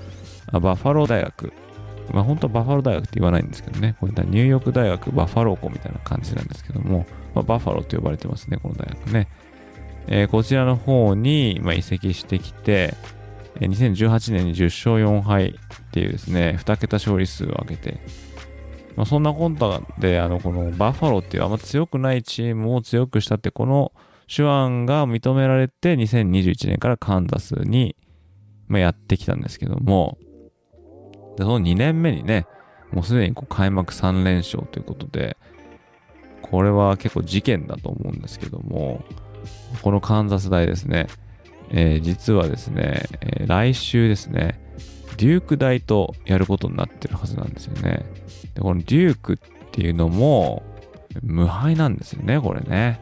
[0.53, 1.53] バファロー大学、
[2.13, 7.05] まあ本当はバファロー大学って言わないんですけどね、これニューヨーク大学バファロー校みたいな感じなんですけども、
[7.35, 9.29] まあ、バファローと呼ばれてますね、この大学ね。
[10.09, 12.95] えー、こちらの方に、まあ、移籍してきて、
[13.61, 18.01] 2018年に10勝4敗っていうですね、2桁勝利数を上げて、
[18.97, 23.93] まあ、そんなコンタで、あの、このバッファローっていうあんま強くないチームを強くしたって、この
[24.27, 27.95] 手腕が認められて2021年からカンザスに、
[28.69, 30.19] まあ、やってきたんですけども、
[31.37, 32.47] でその2年目にね、
[32.93, 35.37] もうすでにこう開幕3連勝ということで、
[36.43, 39.05] これは結構事件だと思うんですけども、
[39.83, 41.07] このカンザス大ですね、
[41.71, 44.61] えー、実はですね、えー、来週ですね、
[45.17, 48.05] デューク大とやることになってるはずなんですよね。
[48.55, 50.63] で、このデュークっていうのも、
[51.23, 53.01] 無敗なんですよね、これね。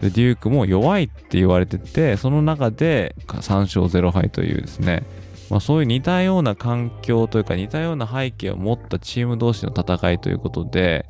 [0.00, 5.04] で、デュークも弱いって言われてて、その中で3勝0敗というですね、
[5.50, 11.06] まあ、そういう似たような環境というか似たような背景を持ったチーム同士の戦いということで、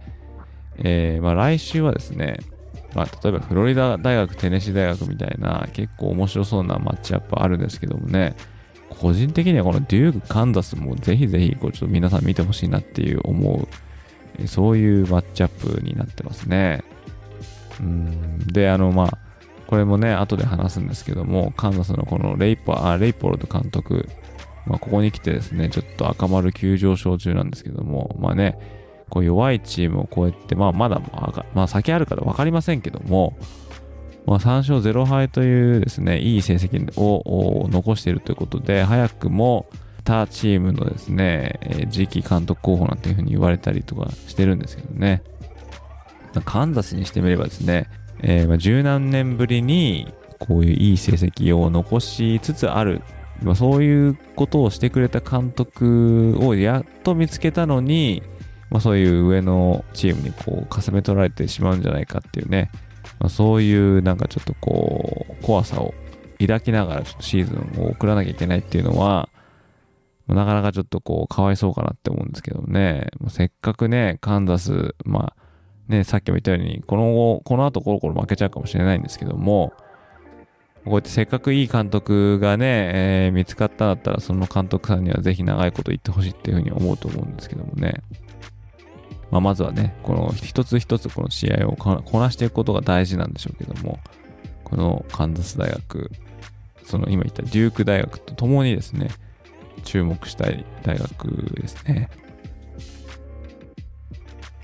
[0.78, 2.38] えー、まあ来週はですね、
[2.96, 8.34] まあ、例えばフロリダ大学、テネシー大学みたいな結構面白そうなマッチアップあるんですけどもね、
[8.88, 13.68] 個人的にはこのデューク、カンザスもぜひぜひこうちょっと皆さん見てほしいなっていう思
[14.40, 16.82] う、そういうマッチアップになってますね。
[17.80, 18.38] うん。
[18.46, 19.18] で、あの、まあ、
[19.66, 24.08] これもね、後で話すんですけども、カンザスのこのレイポあレイポールド監督、
[24.64, 28.58] まあ、ここに来てですね、ちょっと赤丸急上昇中なんですけども、まあね、
[29.10, 31.00] こう弱いチームをこうやって、まあまだ、
[31.54, 33.36] まあ先あるか分かりませんけども、
[34.26, 39.66] まあ、3勝0敗というですね、いい成績を残しているということで、早くも
[40.04, 45.22] 他チームのですね、次期監督候補なんていうふうに言われたりとかしてるんですけどね。
[46.44, 47.88] カンザスにしてみればですね、
[48.20, 53.02] えー、まあ十何年ぶりにこういういい成績を残しつつある、
[53.42, 58.22] まあ、そういうことをしてくれた監督をやっと見つけたのに、
[58.70, 62.70] まあ、そういう上のチームにこう、かすめ取られてしまうんじゃないかっていうね、
[63.18, 65.94] まあ、そういうなんかちょっとこう、怖さを
[66.40, 69.28] 抱きながらちょっとシーズンを送らなきゃいけないっていうのは、
[70.28, 75.42] なかなかちょっとこう、かわいそうかなって思うんですけどね、せっかくね、カンザス、まあ、
[75.88, 79.72] ね、さっきも言ったように、この後、この後コロコロ負けちゃうかもしれないんですけども、
[80.84, 88.02] こうやってせっかくいい監督がね、えー、見つかったんだったら、その監督さんにはぜひ長いこと言ってほしいっていうふうに思うと思うんですけどもね。
[89.30, 93.98] まあ、まずはね、この一つ一つこの試合をこなしていくことが大事なんでしょうけども、
[94.64, 96.10] このカンザス大学、
[96.84, 99.10] その今言ったデューク大学と共にですね、
[99.84, 101.26] 注目したい大学
[101.60, 102.08] ですね。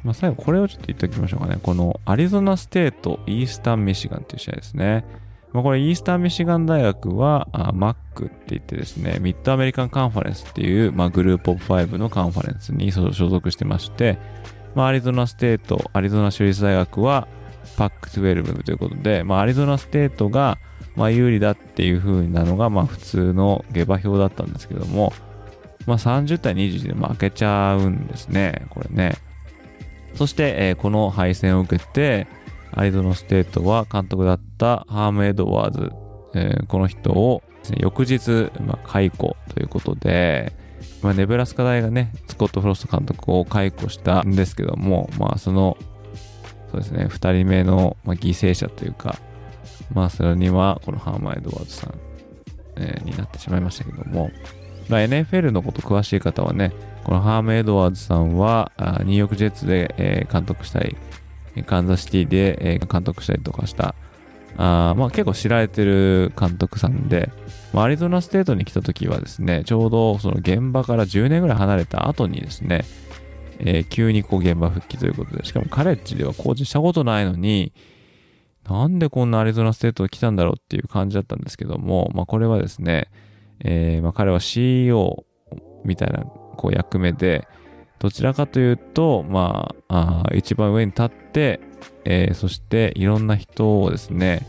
[0.05, 1.59] まあ、最後これをちょっと言っておきましょうかね。
[1.63, 5.05] このアリゾナステート、イースタンミシガンっていう試合ですね。
[5.53, 7.95] まあ、これイースタンミシガン大学はあ MAC
[8.27, 14.19] って言ってですね、ミッドアメリカンカンファレンスっていう、まあ、グループオブ5のカンファレンスに所属してまして、
[14.75, 17.29] まあ、アリゾナステート、アリゾナ州立大学は
[17.77, 20.59] パック12ということで、まあ、アリゾナステートが
[20.97, 25.13] まあ有利だっていう風なのがまあ普通の下馬評だったんですけども、
[25.87, 29.17] まあ、30対21で負けちゃうんですね、これね。
[30.15, 32.27] そして、えー、この敗戦を受けて、
[32.73, 35.93] アリゾナステートは監督だったハーム・エドワーズ、
[36.35, 40.53] えー、この人を、ね、翌日、まあ、解雇ということで、
[41.03, 45.77] まあ、ネブラスカ大がね、スコット・フロスト監督を解雇したんですけども、まあ、その、
[46.71, 49.19] そうですね、2人目の、まあ、犠牲者というか、
[49.93, 51.95] まあ、それには、このハーム・エドワーズさん、
[52.77, 54.31] えー、になってしまいましたけども、
[54.89, 56.73] まあ、NFL のこと詳しい方はね、
[57.05, 60.97] このハーム・エドワーズさんは、ニューヨーク・ジェッツで、えー、監督したり、
[61.67, 63.95] カンザスシティで、えー、監督したりとかした、
[64.57, 67.31] あまあ、結構知られてる監督さんで、
[67.73, 72.85] まあ、アリゾナステートに来た時はですね、ちょうどその現場から10年ぐらい離れた後にですね、
[73.59, 77.73] えー、急にこう現場復帰ということで、しかもカレッジではコーチしたことないのに、
[78.69, 83.09] なんでこんなアリゾナステートに来たんだろうっていう感じだったんですけども、まあこれはですね、
[83.65, 85.25] えー、まあ彼は CEO
[85.85, 86.25] みたいな
[86.57, 87.47] こう役目で、
[87.99, 91.61] どちらかというと、まあ、あ一番上に立って、
[92.05, 94.47] えー、そしていろんな人をですね、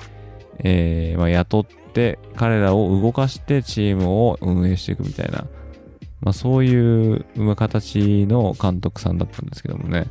[0.60, 5.46] えー、まあ、雇って、彼らを動かしてチームを運営していくみたいな、
[6.22, 10.08] まあ、そういう形の監督さんだったんですけどもね、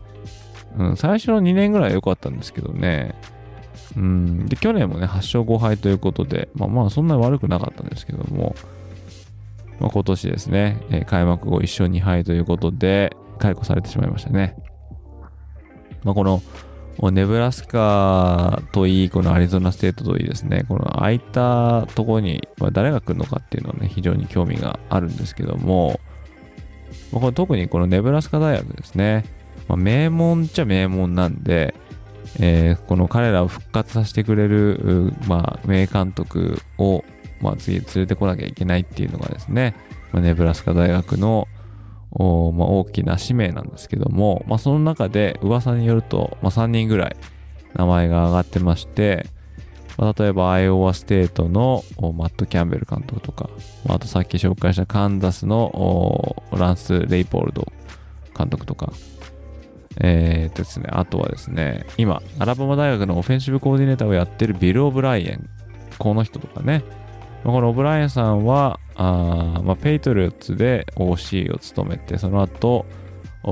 [0.79, 3.15] うん、最初の2年ぐらい良かったんですけどね、
[3.97, 8.55] うん、で、去年もね、8勝5敗ということで、まあまあ、そんなに悪くなかったんですけども、
[9.81, 14.57] まあ、今年ですね、えー、開幕後1勝2敗ということで、解雇されてしまいましたね。
[16.05, 16.43] まあ、この、
[17.13, 26.01] ネブラスカといい、このアリゾナステートといいですね、この空いたところに、誰が来るのかっていうのはね、非常に興味があるんですけども、
[27.13, 29.25] これ特にこのネブラスカ大学ですね、
[29.69, 31.75] まあ、名門っちゃ名門なんで、
[32.41, 37.05] えー、この彼らを復活させてくれる、まあ、名監督を、
[37.41, 39.75] まあ、次連れてこなきゃいけないっていうのがですね、
[40.13, 41.49] まあ、ネブラスカ大学の、
[42.15, 47.17] おまあ、大きな使命なんですけども、まあ、その中で噂によると、まあ、3人ぐらい
[47.75, 49.27] 名前が上がってまして、
[49.97, 53.49] まあ、例えばアイオワステートのマット・キャンベル監督とか、
[53.87, 57.73] まあ、あとさっき紹介したカンザスのランス・レイポールド
[58.37, 58.93] 監督とか、
[60.01, 65.49] えー、ですね、あとはですね、今、アラバマ大学のオフェンシブコーディネーターをやってるビル・オブライエン、
[65.99, 66.85] この人とかね、
[67.45, 72.87] このオブライエンさんは、あまあ、ペイトリオッツで OC を務めて、その後、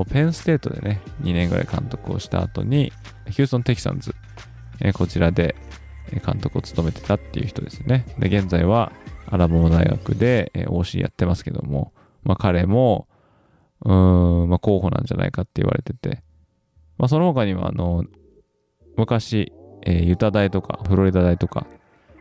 [0.09, 2.93] ペンステートでね、2年ぐらい監督をした後に、
[3.29, 4.15] ヒューストン・テキサンズ、
[4.79, 5.55] え、こちらで
[6.25, 8.05] 監督を務めてたっていう人ですね。
[8.17, 8.93] で、現在は
[9.27, 11.91] アラバマ大学で、OC やってますけども、
[12.23, 13.07] まあ彼も、
[13.83, 16.21] うーん、まあ候補なんじゃないかって言われてて、
[16.97, 18.05] まあその他には、あの、
[18.95, 19.51] 昔、
[19.85, 21.67] えーユタ大とか、フロリダ大とか、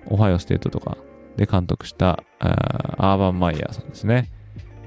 [0.07, 0.97] オハイオステートとか
[1.41, 4.31] で監督した、ーアーバン・マイヤーさんですね。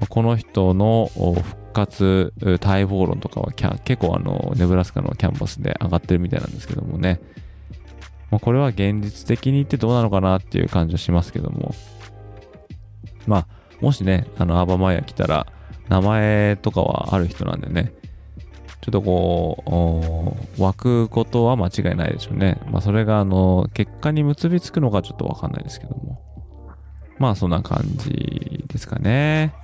[0.08, 2.32] この人の復活
[2.62, 7.20] 待望論とかは結構あの、ネブラスカのキャンパスで上がってるみたいなんですけどもね。
[8.30, 11.74] まあ、これは現実的に言ってどうなのかなっていう感じはしますけども。
[13.26, 13.46] まあ、
[13.80, 15.48] もしね、あの、アーバン・マイヤー来たら、
[15.88, 17.92] 名前とかはある人なんでね、
[18.80, 22.60] ちょっとこう、湧くことは間違いないでしょうね。
[22.70, 26.23] まあ、それが、あの、結果に結びつくのかちょっとわかんないですけども。
[27.18, 29.54] まあ、そんな感じですかね。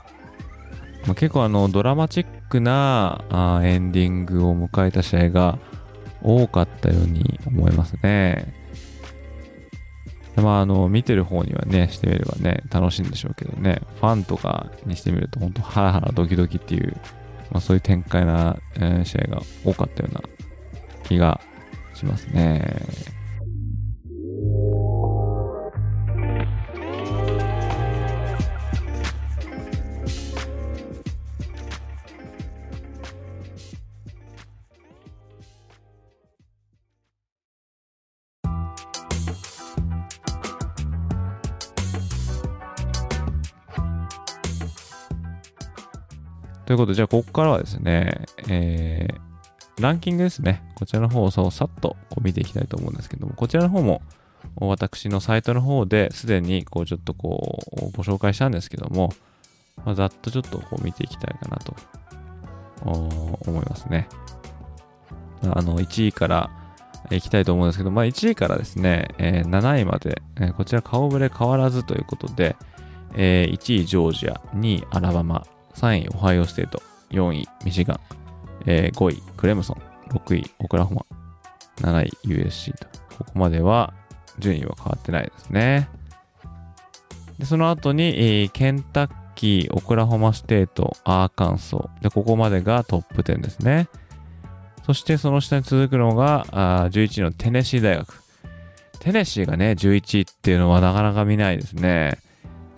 [1.06, 5.58] まあ、結構、あの、ドラマチックなあエンディングを迎えた試合が
[6.22, 8.54] 多かったように思いますね。
[10.36, 16.96] まあ、あの、見てる方にはね、してみればね、楽しいんでしょうけどね、ファンとかにしてみると、本当ハラハラドキドキっていう、
[17.50, 20.22] まあ、そういう展開な、えー試合が多かったような
[21.04, 21.40] 気が
[21.94, 23.19] しますね。
[46.70, 50.62] ということで、じゃあ、ここからはですね、えー、ランキングですね。
[50.76, 54.02] こちらの方をさっとこう見ていきたいと思うんですけども、こちらの方も、
[54.54, 59.12] 私のサイトの方ですでに、こう、ちょっとこう、ご紹介したんですけども、
[59.84, 61.74] まあ、ざっとちょっとこう見ていきたいかなと
[62.84, 64.08] 思いますね。
[65.42, 66.50] あの、1位から
[67.10, 72.54] いきたいと思うんですけど、まあ、1位からですね、えー7位まで、えーこちら顔ぶれ変わらずということで、
[73.16, 75.44] えー1位ジョージア、2位アラバマ、
[75.80, 78.00] 3位オハイオステート、4位ミシガン、
[78.66, 79.76] えー5位クレムソン、
[80.10, 81.06] 6位オクラホマ、
[81.76, 83.94] 7位 USC と、ここまでは
[84.38, 85.88] 順位は変わってないですね。
[87.38, 88.08] でその後に、
[88.42, 92.02] えーケンタッキー、オクラホマステート、アーカンソー。
[92.02, 93.88] で、ここまでがトップ10ですね。
[94.84, 98.22] そしてその下に続くのが、あ11位のテネシー大学。
[98.98, 102.18] テネシーがね、11位っていうのはなかなか見ないですね。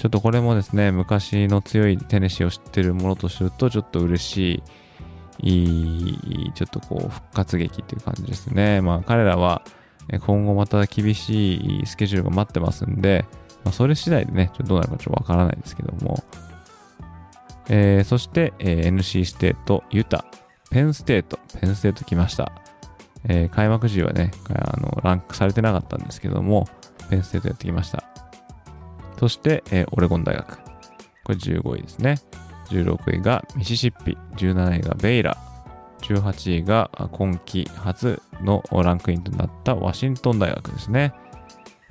[0.03, 4.62] ちょっとこれもですね、昔の強いテネシーを知ってるものとすると、ちょっと嬉し
[5.38, 8.80] い、ちょっとこう、復活劇っていう感じですね。
[8.80, 9.62] まあ、彼らは、
[10.26, 13.26] 今後また厳しいスケジュールが待ってますんで、
[13.62, 16.24] まあ、それ次第でね、ちょっとどうなるかちょっとわからないですけども。
[17.68, 20.24] えーそして、えー NC ステート、ユタ、
[20.72, 22.50] ペンステート、ペンステート来ました。
[23.28, 26.66] えー開幕時はね、あの、ランクされてなかったんですけども、
[27.09, 28.11] ペンステートやってきました。
[29.23, 30.57] そして、えーオレゴン大学。
[30.57, 30.64] こ
[31.29, 32.16] れ15位ですね。
[32.70, 35.37] 16位がミシシッピ、17位がベイラ、
[36.01, 41.14] 18位が今季初のランクインとなったワシントン大学ですね。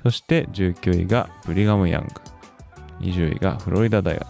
[0.02, 4.26] そして19位がブリガム・ヤング、20位がフロリダ大学、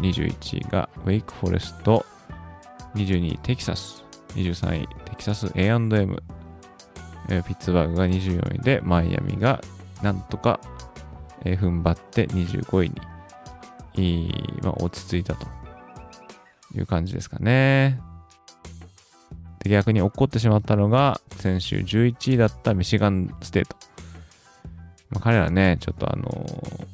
[0.00, 2.04] 21位がウェイクフォレスト、
[2.94, 9.62] 22位テキサス、23位テキサス A&M、ピッツバーグが24位でマイアミが
[10.02, 10.60] なんとか、
[11.44, 14.32] えー踏ん張って25位に、いい
[14.62, 15.46] まあ、落ち着いたと
[16.74, 18.00] いう感じですかね。
[19.60, 23.76] で逆に落っこってしまったのが先週11位だったミシガンステート。
[25.10, 26.92] まあ、彼らね、ちょっとあのー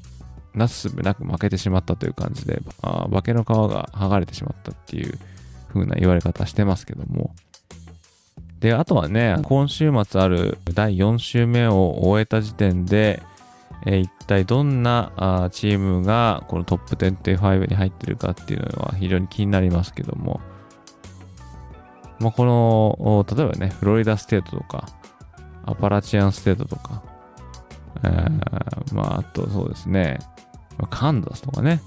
[0.59, 5.19] なすすべなく負けてしまったという感じで、あ化けの皮が剥がれてしまったっていう
[5.73, 7.35] 風な言われ方してますけども。
[8.59, 13.23] で、あとはね、今週末ある第4週目を終えた時点で、
[13.91, 20.43] え一体どんなあチームがこのトップ10-5に入ってるかっていうのは非常に気になりますけども、
[22.21, 24.89] まあ、この、例えばね、フロリダステートとか、
[25.65, 27.03] アパラチアンステートとか、
[28.05, 30.19] えーまあ、あとそうですね、
[30.91, 31.81] カンザスとかね、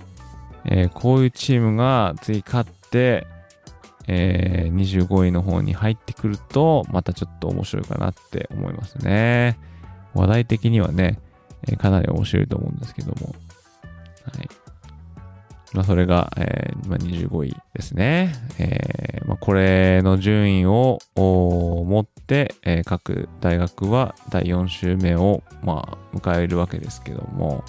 [0.66, 3.28] えーこういうチームが次勝って、
[4.08, 9.60] えー25位の方に入ってくると、またちょっと面白いかなって思いますね。
[10.16, 11.20] 話題的にはね、
[11.68, 13.36] えーかなり面白いと思うんですけども。
[14.36, 14.50] はい。
[15.74, 18.34] まあ、それが、えーまあ、25位ですね。
[18.60, 27.64] えーまあ、これの順位を持って、えー各大学は第4週目を、まあ、迎えるわけですけども、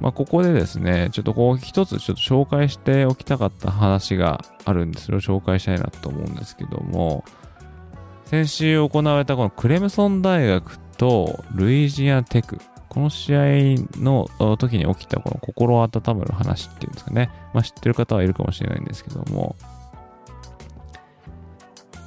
[0.00, 7.24] まあ、ここでですね、ちょっとこう一つちょっと紹介しておきたかった話があるんで、それを紹介したいなと思うんですけども、
[8.26, 12.58] 先週行われたこのクレムソン大学とルイジアテク、
[12.94, 13.40] この試合
[14.00, 17.30] の時に起きたこの心温まる話っていうんですかね。
[17.52, 19.56] まあ知ってる方はいるかもしれないんですけども、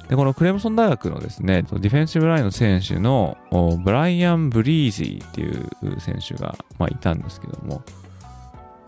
[0.08, 3.36] で、このクレムソン大学のですね、ディフェンシブラインの選手の
[3.84, 7.82] ブライアン・ブリージーっていう選手が、まあ、いたんですけども、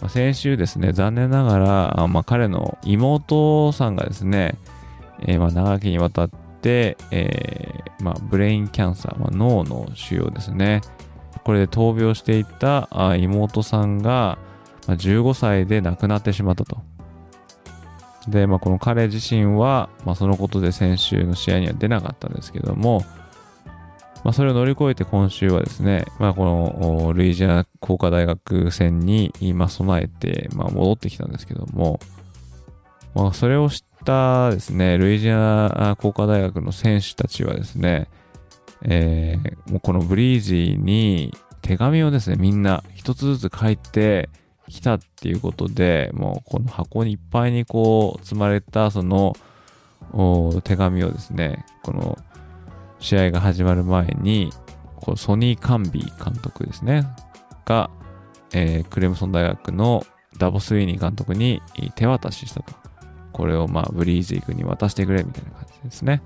[0.01, 4.57] まあ、先週ですね、残念ながら、まあ、彼の妹さんがですね、
[5.26, 6.30] えー、まあ長きにわたっ
[6.62, 10.80] て、えーまあ、ブレインキャンサー、まあ、脳の腫瘍ですね、
[11.45, 12.88] これで闘病していた
[13.18, 14.38] 妹さんが、
[14.86, 16.78] 15歳で亡くなってしまったと。
[18.28, 23.05] で、まあ、この彼自身は、まあ、そのことで先週の試合には出なかったんですけども、
[24.24, 32.01] まあ、それを乗り越えて今週はですね、まあ、このルイジアナ工科大学戦に今備えて、まあ、戻ってきたんですけども、
[33.14, 38.09] まあ、それを知ったですね、ルイジアナ工科大学の選手たちはですね、
[38.83, 44.28] えー、もうこのブリージーに手紙をですね、みんな一つずつ書いて
[44.68, 49.35] きたっていうことで、もうこの箱にいっぱいにこう積まれたその
[50.64, 52.18] 手紙をですね、この
[52.99, 54.53] 試合が始まる前に、
[54.97, 57.07] こうソニー・カンビー監督ですね、
[57.64, 57.91] が、
[58.53, 60.05] えー、クレムソン大学の
[60.39, 61.62] ダボス・ウィーニー監督に
[61.95, 62.74] 手渡ししたと。
[63.33, 66.22] これをまあブリーズイ君に渡してくれみたいな感じですね。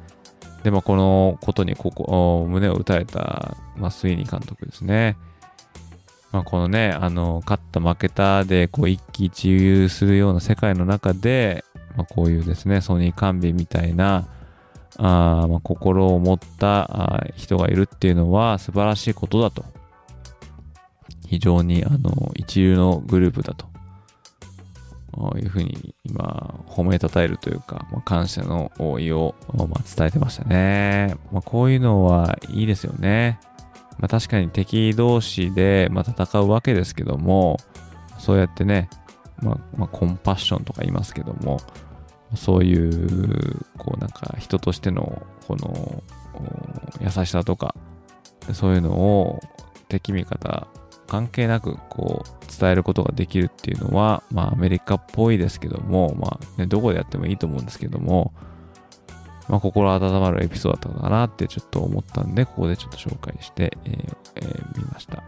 [0.65, 5.17] で、まあ、このことにここ胸を打たれた、まあ、スイニー監督ですね。
[6.33, 11.65] まあ、このね、あの、勝った負けたで、こう、一喜一憂するような世界の中で、
[11.97, 14.27] まあ、こういうですね、ソニー完備みたいな、
[14.97, 19.65] あまあ、心を持った人がいるっていうのは素晴らしいことだと。
[21.27, 23.67] 非常に、あの、一流のグループだと。
[25.37, 31.17] いうふうに今褒めたたえるというか、まあ、感謝の意を、まあ、伝えてましたね。
[31.33, 33.39] まあ、こういうのはいいですよね。
[33.99, 37.59] まあ、確かに敵同士で、まあ、戦うわけですけども、
[38.19, 38.89] そうやってね、
[39.41, 41.61] まあ、まあ、コンパッションとか言いますけども、
[42.35, 46.03] そういう、こうなんか人としての、この、
[47.01, 47.75] 優しさとか、
[48.53, 49.41] そういうのを
[49.89, 50.67] 敵味方
[51.07, 58.33] 関係なくこう伝えることができるっていうのは、まあアメリカっぽいですけども、まあね、どこでやってもいいと思うんですけども、
[59.49, 65.23] まあ心温まるエピソードだったかなってちょっと思ったんで、ここでちょっと紹介して、えーえー、みました。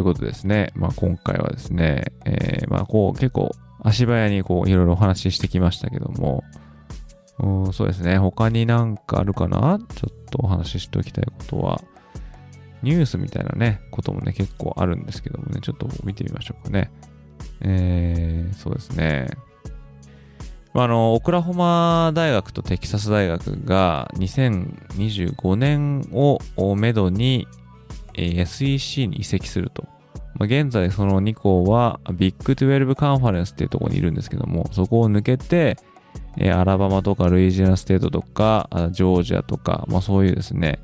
[0.00, 0.72] いうことですね。
[0.74, 6.44] まあ、今回はですね、えー、まあ、こう、結構、足早にこう、いろいろお話ししてきましたけども、
[7.38, 8.18] うそうですね。
[8.18, 9.78] 他になんかあるかな？
[9.94, 11.80] ちょっとお話ししておきたいことは、
[12.82, 16.90] ニュースみたいなね、こともね、結構あるんですけどもね、ちょっと見てみましょうかね。
[17.60, 19.28] えー、そうですね。
[20.72, 26.38] あの、オクラホマ大学とテキサス大学が2025年を
[26.76, 27.48] めどに
[28.44, 29.84] SEC に移籍すると。
[30.34, 35.76] まあ、現在その2校はビッグ12カンファレンスっていうところにいるんですけども、そこを抜けて、
[36.38, 40.80] え、アラバマとかルイジアナステートとか、ジョージアとか、まあ、そういうですね、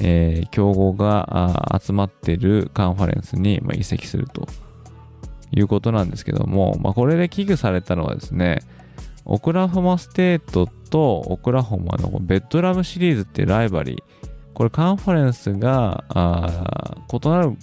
[0.00, 4.46] えー、強豪が集まってるカンファレンスに、ま、移籍すると
[5.52, 8.60] いうことなんですけども、まあ、これで危惧されたのはですね、
[9.24, 14.27] オクラホマステートとオクラホマのベッドラムシリーズっていう rivalry、
[14.58, 17.56] これカンファレンスが異なる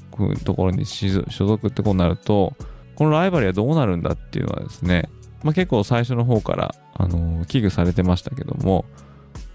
[0.45, 2.53] ところに所属ってことになると、
[2.95, 5.09] このライバルはどうなるんだっていうのはですね、
[5.43, 8.85] まあ、結構最初の方から、あの危惧されてましたけども、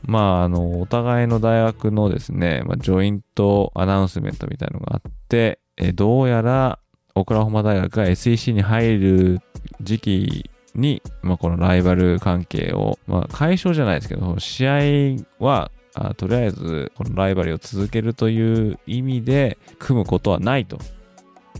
[0.02, 6.78] まあ、あの、お互いの大学のですね、まあ、ジョイントアナウンスメントみたいなのがあって、えどうやら、
[7.14, 9.40] オクラホマ大学が SEC に入る
[9.80, 20.78] 時期に、まあ、このライバル関係を、まあ、解消じゃないですけど、試合はあとりあえずこのライバルを続けるという意味で組むことはないと。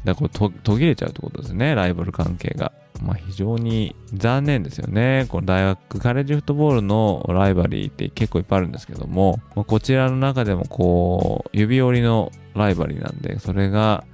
[0.05, 2.73] だからこれ途切れちゃうってことですね、ライバル関係が。
[3.03, 5.27] まあ非常に残念ですよね。
[5.29, 14.05] この大学、カレッジフットボールのライバリーって結構いっぱいあるんですけども、まあ、こちらの中でもこう、指折りのライバリーなんで、それが、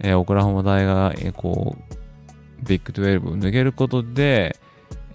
[0.00, 4.56] えー、オクラホマ大が、えー、こう、ビッグ12を抜けることで、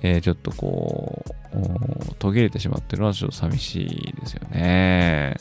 [0.02, 1.24] えー、ちょっとこ
[1.54, 5.36] う、途切れてしまってるのはちょっと寂しいですよね。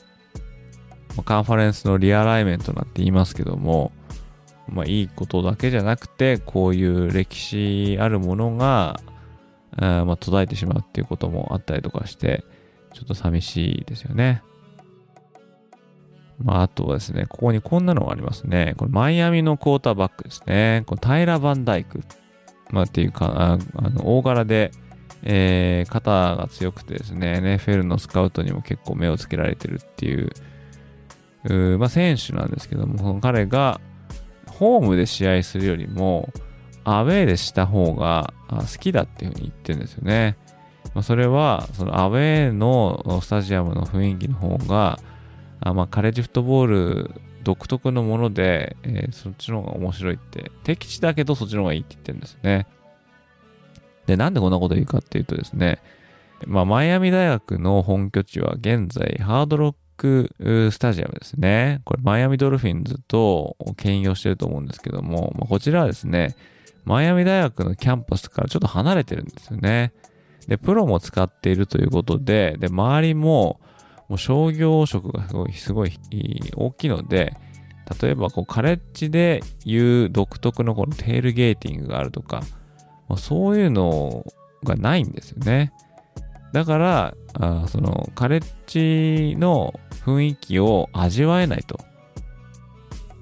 [1.25, 3.93] カンファレンスのリアライメントなんて言いますけども、
[4.69, 9.01] まあ、いいことだけじゃなくて、こういう歴史あるものが、
[9.77, 12.45] あまあ、途絶えてしまうっていうこともあったりとかして、
[12.93, 14.43] ちょっと寂しいですよね。
[16.43, 18.75] まあ、あとはですね、ここにこんなのがありますね。
[18.79, 20.85] これ、マイアミのクォーターバックですね。
[20.87, 22.03] これタイラ・バンダイク。
[22.71, 24.71] まあ、っていうか、あの大柄で、
[25.23, 30.31] えー、肩が強くてですね、NFL のスカウトにも結構目をつけられてるっていう、
[31.45, 33.81] うまあ、選手なんですけども、彼が
[34.47, 36.31] ホームで試合するよりも、
[36.85, 40.37] アウェーでした方が好きだっていうふうに言ってるんですよね。
[40.95, 44.99] まあ、それは、そのアウェーのスタジアムの雰囲気の方が、
[45.61, 47.11] あまあ、カレッジフットボール
[47.43, 52.67] 独特のもので、えー、そっちの方が面白いって、敵地だけどそっちの方がいいって言ってるんですね。
[54.07, 55.81] で、なんでこんなこと言うかっていうとですね、
[56.47, 60.35] まあ、マイアミ大学の本拠地は現在、ハードロック
[60.73, 61.83] スタジアムですね。
[61.85, 66.35] これ、マイアミドルフィンズと兼用してると思うんですけども、まあ、こちらはですね、
[66.85, 69.93] マイアミ大学のキャンパスからちょっと離れてるんですよね。
[70.49, 73.61] で、プロも使っているということで、で、周りも、
[74.11, 75.93] もう商業色がすごい、すごい
[76.57, 77.37] 大きいので、
[78.03, 82.43] 例えばこうカレッジでいう独特のこの tailgating があるとか、
[83.09, 84.27] まあ、そういうの
[84.65, 85.73] がないんですよね。
[86.53, 91.79] だから、あそのカレッジの雰囲気を味わえないと。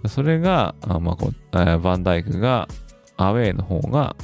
[0.08, 2.66] それが、あまあこう、バンダイクが
[3.18, 4.16] アウェイの方が、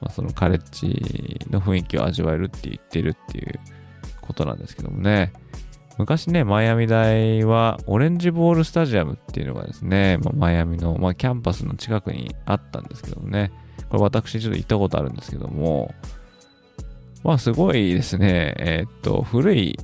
[0.00, 3.58] まあ、そのカレッジの雰囲気を味わえるって言ってるっていう
[4.20, 5.32] ことなんですけどもね。
[5.98, 13.52] 昔ね、マイアミ大はオレンジボールスタジアムっていうのがですね、まあ、マイアミの、まあ、キャンパスの近くにあったんですけどもね、
[13.90, 15.94] これ私ちょっと行ったことあるんですけども、
[17.22, 19.78] まあすごいですね、えー、っと、古い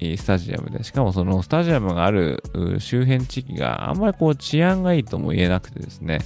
[0.00, 2.42] スタジアムで、しかもそのスタジアムがある
[2.78, 6.20] 周辺地域があんまりこう治安がいいとも言えなくてですね、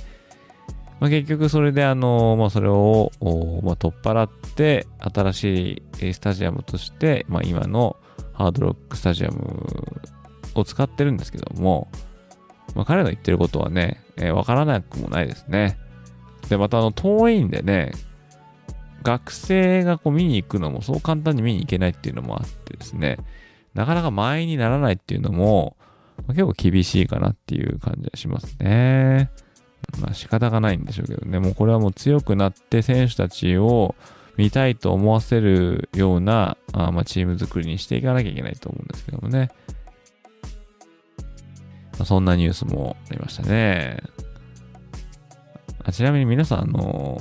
[1.00, 3.10] まあ、結局それであの、まあ、それを、
[3.64, 7.96] まあ、取っ払って新しいスタジアムとして、まあ、今の
[8.32, 9.66] ハードロックスタジアム
[10.54, 11.88] を使ってるんですけども、
[12.74, 15.78] まあ、彼の言ってることはね、えー、わからなくもないですね。
[16.48, 17.92] で、またあの、遠いんでね、
[19.02, 23.18] 学生がこう見に行くのもそう簡単に見に行けないっていうのもあってですね、
[23.74, 25.76] なかなか前にならないっていうのも、
[26.18, 29.30] まあ、結構厳しいかなっていう感じがしますね。
[30.00, 33.94] まあ仕方がないんでしょうけどね、もうこれはもう強くなって選手たちを
[34.36, 39.50] 見たいと思わせるようなあまあ、チーム作りにしていかなきゃいけないと思うんですけどもね。
[41.92, 43.98] まあ、そんなニュースもありましたね。
[45.84, 47.20] あちなみに皆さん、あの、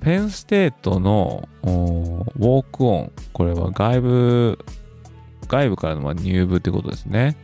[0.00, 4.58] ペンステートのウォークオン、これは外部、
[5.48, 7.36] 外部からの入部ってことですね。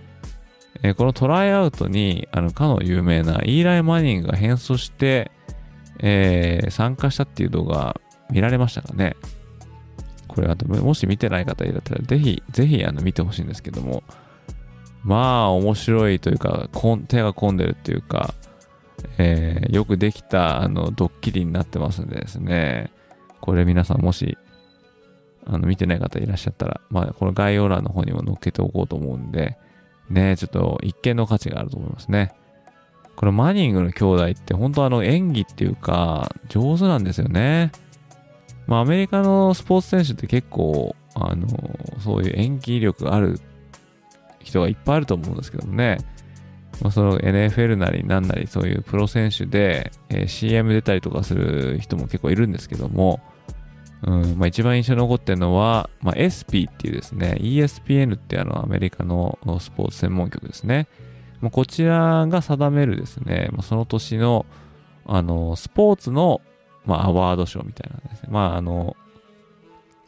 [0.82, 5.30] え、このトライアウトに、あの、かの有名なイーライ・マニングが変装して、
[5.98, 8.00] えー、参加したっていう動画
[8.32, 9.14] 見られましたかね？
[10.26, 14.02] これはもし見てない方いらったらぜひ、ぜひあの見てほしいんですけども、
[15.04, 16.68] まあ面白いというか、
[17.08, 18.32] 手が込んでるというか、
[19.18, 22.90] えー、よくできたあのドッキリになってますんでですね、
[23.40, 24.38] これ皆さんもし
[25.44, 29.58] あの見てない方いらっしゃったら、まあこの概要欄の方にも載っけておこうと思うんで、
[30.08, 32.32] ね、ちょっと一見の価値があると思いますね。
[33.16, 37.70] このマニングの兄弟って本当あの演技っていうか上手なんですよね。
[38.66, 41.46] まあ、アメリカのスポーツ選手って結構、あの、
[42.00, 43.40] そういう演技力がある
[44.40, 45.98] 人がいっぱいあると思うんですけどもね。
[46.80, 53.20] まあ、その NFL なりなんなりそういうプロ選手で、えー、CM 出たりとかする人も結構いるんですけども、
[54.02, 60.88] うんまあ、一番印象に残ってるのは、まあ、SP っていうですね、ESPN ってあのアメリカのスポーツ専門局ですね。
[61.40, 64.46] まあ、こちらが定めるですね、まあ、その年の
[65.04, 66.40] あのスポーツの
[66.84, 68.28] まあ、アワード賞みたいなですね。
[68.30, 68.96] まあ、あの、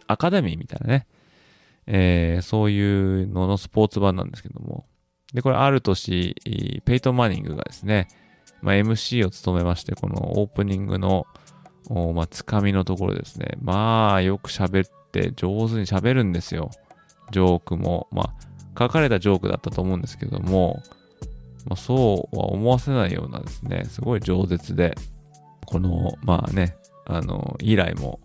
[0.06, 1.06] アカデミーみたいなね、
[1.86, 4.84] えー、そういうののスポーツ版なんですけども。
[5.32, 6.36] で、これある年、
[6.84, 8.08] ペイトン・マニングがですね、
[8.62, 11.26] まあ、MC を務めまして、このオープニングの、
[12.14, 13.56] まあ、つかみのところですね。
[13.60, 16.70] まあ、よく喋って、上手に喋るんですよ。
[17.30, 18.08] ジョークも。
[18.10, 18.34] まあ、
[18.78, 20.82] 書かれたジョークだったと思うんですけども、
[21.66, 24.94] まあ、そうは思わせないようなですね、すごい饒舌で、
[25.64, 28.20] この、まあね、あの、以来も、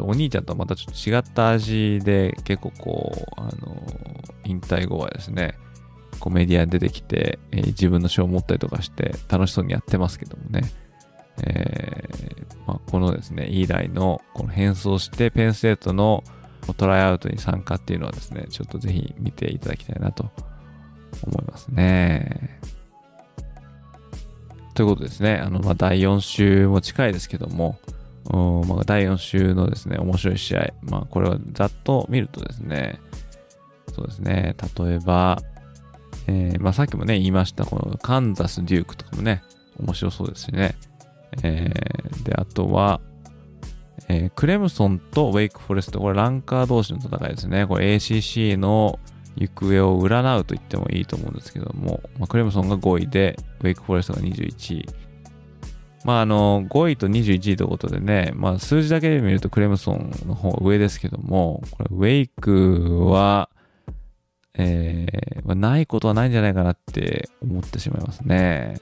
[0.00, 3.82] お兄ちゃんとはまたちょっと違った味で、結構こう、あの、
[4.44, 5.54] 引退後はですね、
[6.18, 10.62] こうメディアに出てきて、えー、自分の賞を持ったりとかして楽しそうにやってますけどもね、
[11.42, 16.22] えーまあ、このですね、イーライのこの変装してペンステートの
[16.76, 20.30] トライアウトに参加っていうのはですね、ちょっとぜひ見ていただきたいなと
[21.24, 22.60] 思いますね。
[24.80, 25.34] ということですね。
[25.34, 27.78] あの、まあ、第4週も近いですけども、
[28.66, 30.72] まあ、第4週のですね、面白い試合。
[30.80, 32.98] まあ、これをざっと見るとですね、
[33.94, 35.38] そうですね、例えば、
[36.28, 39.42] えー、まあ、さっきもね、言いました、このカンザス・デュークとかもね、
[39.78, 40.76] 面白そうですしね。
[41.42, 43.02] えー、で、あとは、
[44.08, 47.66] えー、クレムソンとウェイクフォレスト、これランカー同士の戦いですね。
[47.66, 48.98] これ ACC の
[49.36, 54.86] 行方を占うと言ってもいいと思うんですけども、まあ、クレムソンが5位で、ウェイクフォレストが21位。
[56.04, 63.50] まあ、あの、5位と21位ということでね、まあ、数字だけで見るとクレムソンの方上ですけども、これ、ウェイクは、
[64.54, 68.80] えー、まあ、ないことはないんじゃないかなって思ってしまいますね。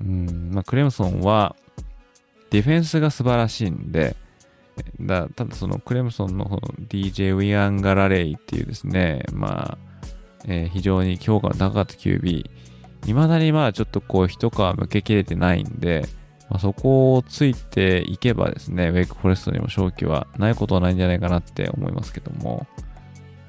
[0.00, 1.56] うん、まあ、クレムソンは、
[2.50, 4.16] ディフェンスが素晴らしいんで、
[5.00, 6.44] だただそのクレムソンの
[6.88, 9.78] DJ ウィアンガラレイっていうですね、まあ、
[10.46, 12.44] えー、非常に評価の高かった QB、
[13.06, 16.04] 未だにまあちょっとこう一皮向けきれてないんで、
[16.50, 22.66] まあ、そこをついていけばですね、ウェイクフォレストにも勝機はないことはないんじゃないかなって思いますけども、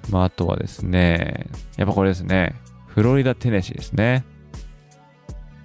[0.09, 2.55] まあ、あとはですね、やっぱこれですね、
[2.85, 4.23] フロリダ・テネシーですね。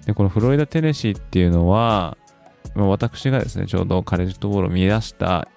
[0.05, 2.17] で、このフロリダ・テネシーっていうのは、
[2.85, 5.47] 私がですね、ちょうどカレッジフットボールを見出した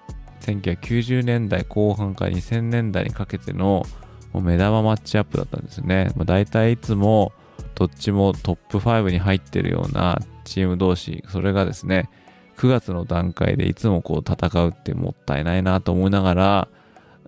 [0.41, 3.85] 1990年代後半から2000年代にかけての
[4.33, 6.11] 目玉マッチアップだったんですね。
[6.15, 7.33] まあ、大体いつも
[7.75, 12.09] どっちもトップ5に入ってるようなチーム同士、それがですね、
[12.57, 16.67] 9月の段階でいつもこう戦うってもったいないなと思いながら、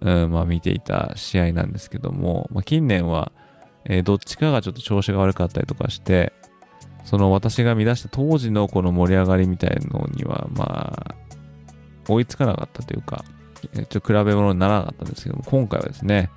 [0.02, 3.32] うんまあ、見ていた試合なんですけども、まあ、近年は、
[3.86, 6.34] えー、どっちかがちょっと調子が悪かったりとかして、
[7.04, 11.16] その私が見出した当時のこの盛り上がりみたいのには、まあ、
[12.08, 13.26] 追いつかなかったというか、
[13.74, 16.30] ちょっと比べ物にならなかったんですけども、今回はですね、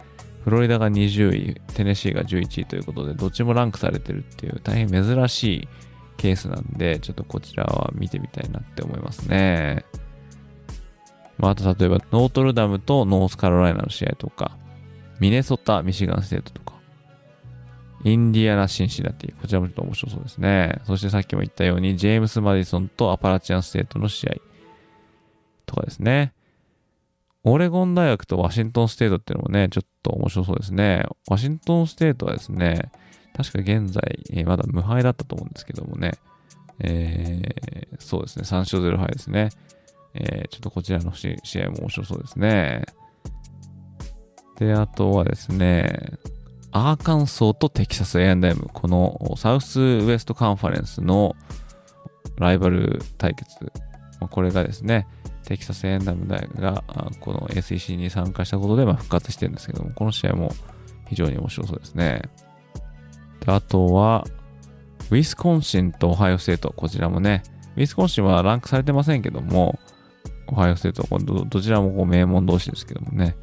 [0.45, 5.69] フロリダが20位、テネシーが11位ということで、どっちもランクされてるっていう大変珍しい
[6.17, 9.85] ケースなんで、ちょっとこちらは見てみたいなって思いますね。
[11.39, 14.57] まあ、あと例えば、ノートルダムとノースカロライナの試合とか、
[15.19, 16.76] ミネソタ、ミシガンステートとか、
[18.07, 20.81] インディアナ・シンシナティ、こちらもちょっと面白そうですね。
[20.85, 24.35] そしてさっきも言ったように、ジェームス・マディソンとアパラチアンステートの試合
[25.67, 26.33] とかですね。
[27.43, 31.05] オレゴン大学とワシントンステートっていうのもね、ちょっと面白そうですね。
[31.29, 32.93] ワシントンステートはですね、
[33.37, 36.13] 確か現在、えー、まだ無敗だったと思うんですけどもね、
[36.79, 39.49] えー、そうですね、3勝0敗ですね。
[40.15, 42.85] えー、ちょっとこちらの試合も面白そうですね。
[44.61, 46.13] で、あとはですね、
[46.79, 51.35] アーカンソーとテキサス A&M、このサウスウエストカンファレンスの
[52.37, 53.73] ライバル対決、
[54.29, 55.07] これがですね、
[55.47, 56.85] テキサス A&M 大が
[57.21, 60.53] この SEC に参加したことでま復活してるんですけども、この試合も
[61.09, 62.21] 非常に面白そうですね。
[63.41, 64.27] であとは、
[65.11, 67.43] ウィスコンシンとオハイオステート、こちらもね、
[67.77, 69.79] ウィスコンシンはランクされてませんけども、
[70.49, 73.35] オハイオステートど、どちらもこう名門同士ですけどもね、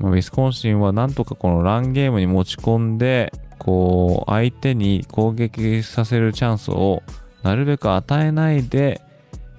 [0.00, 7.02] ウィスコンシンはなんとかこのランゲームに持ち込んで、こう、相手に攻撃させるチャンスを
[7.42, 9.00] なるべく与えないで、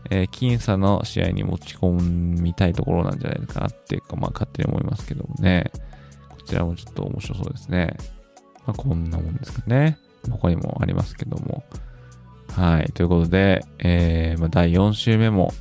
[0.10, 2.00] えー、僅差の試合に持ち込
[2.42, 5.72] みたいところなんじゃないかなっていうか、まあ勝手に思いますけどもね。
[6.30, 7.98] こちらもちょっと面白そうですね。
[8.68, 9.98] まあこんなもんですかね。
[10.30, 11.64] 他にもありますけども。
[12.56, 12.92] はい。
[12.94, 15.52] ということで、えー、まあ、第4週目も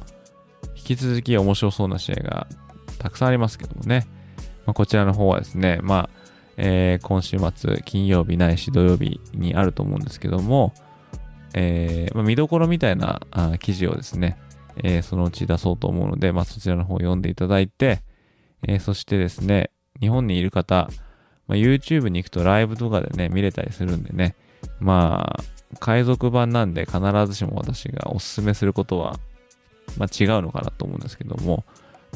[0.77, 2.47] 引き続き面白そうな試合が
[2.99, 4.07] たくさんありますけどもね。
[4.67, 6.25] まあ、こちらの方はですね、まあ、
[6.57, 10.73] えー、今週末、金曜日ないし土曜日にあると思うんですけども、
[11.55, 14.39] えー、まあ、見どころみたいなあ記事をですね、
[14.77, 18.03] えー、そのうち出そうと思うので、まあ、そちらの方を読んでいただいて、
[18.67, 20.89] え、そしてですね、日本にいる方、
[21.47, 24.35] まあ、YouTube に行くとライブとかでね、見れたりするんでね、
[24.81, 29.19] まあ、海賊版なんで必ずしも私がおすすめすることは、
[29.99, 31.65] まあ、違うのかなと思うんですけども、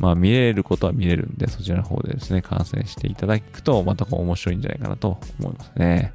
[0.01, 6.12] まあ、見れることは見れるんで、そちらの方でですね、観戦していただくと、また面白いんじゃないかなと思いますね。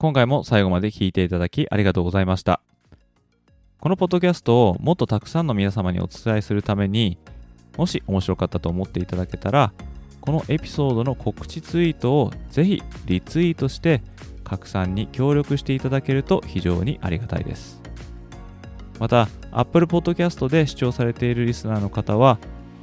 [0.00, 2.60] 今回も最後まで聞いていただきありがとうございました。
[3.80, 7.18] このポッドキャストをもっとたくさんの皆様にお伝えするために、
[7.78, 9.72] もし面白かったと思っていただけたら、
[10.20, 14.02] このエピソードの告知ツイートをぜひリツイートして
[14.44, 17.80] 拡散に協力していただけると非常にありがたいです。
[18.98, 22.38] また、Apple Podcast で視聴されているリスナーの方は、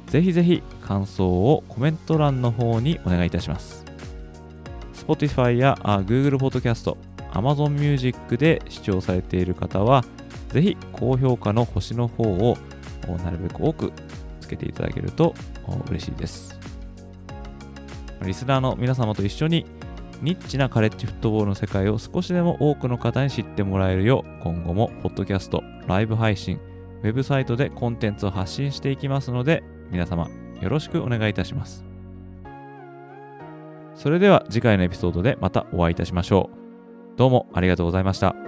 [0.06, 3.84] ぜひぜひ感想をコメント欄の方にお願いいたします。
[4.94, 6.96] Spotify や Google Podcast、
[7.32, 10.04] Amazon Music で視聴されている方は、
[10.48, 12.56] ぜひ高評価の星の方を
[13.22, 13.92] なるべく多く
[14.46, 15.34] つけていただけると
[15.90, 16.58] 嬉しいです。
[18.22, 19.66] リスナーの皆様と一緒に
[20.22, 26.58] ニッチなカレッジフットボールの世界を少しでも多くの方に知ってもらえるよう今後もポッドキャスト、ライブ配信、
[27.02, 30.28] ウェブサイトでコンテンツを発信していきますので皆様
[30.60, 31.84] よろしくお願いいたします。
[33.94, 36.50] それでは次回のエピソードでまたお会いいたしましょ
[37.14, 37.16] う。
[37.18, 38.45] どうもありがとうございました。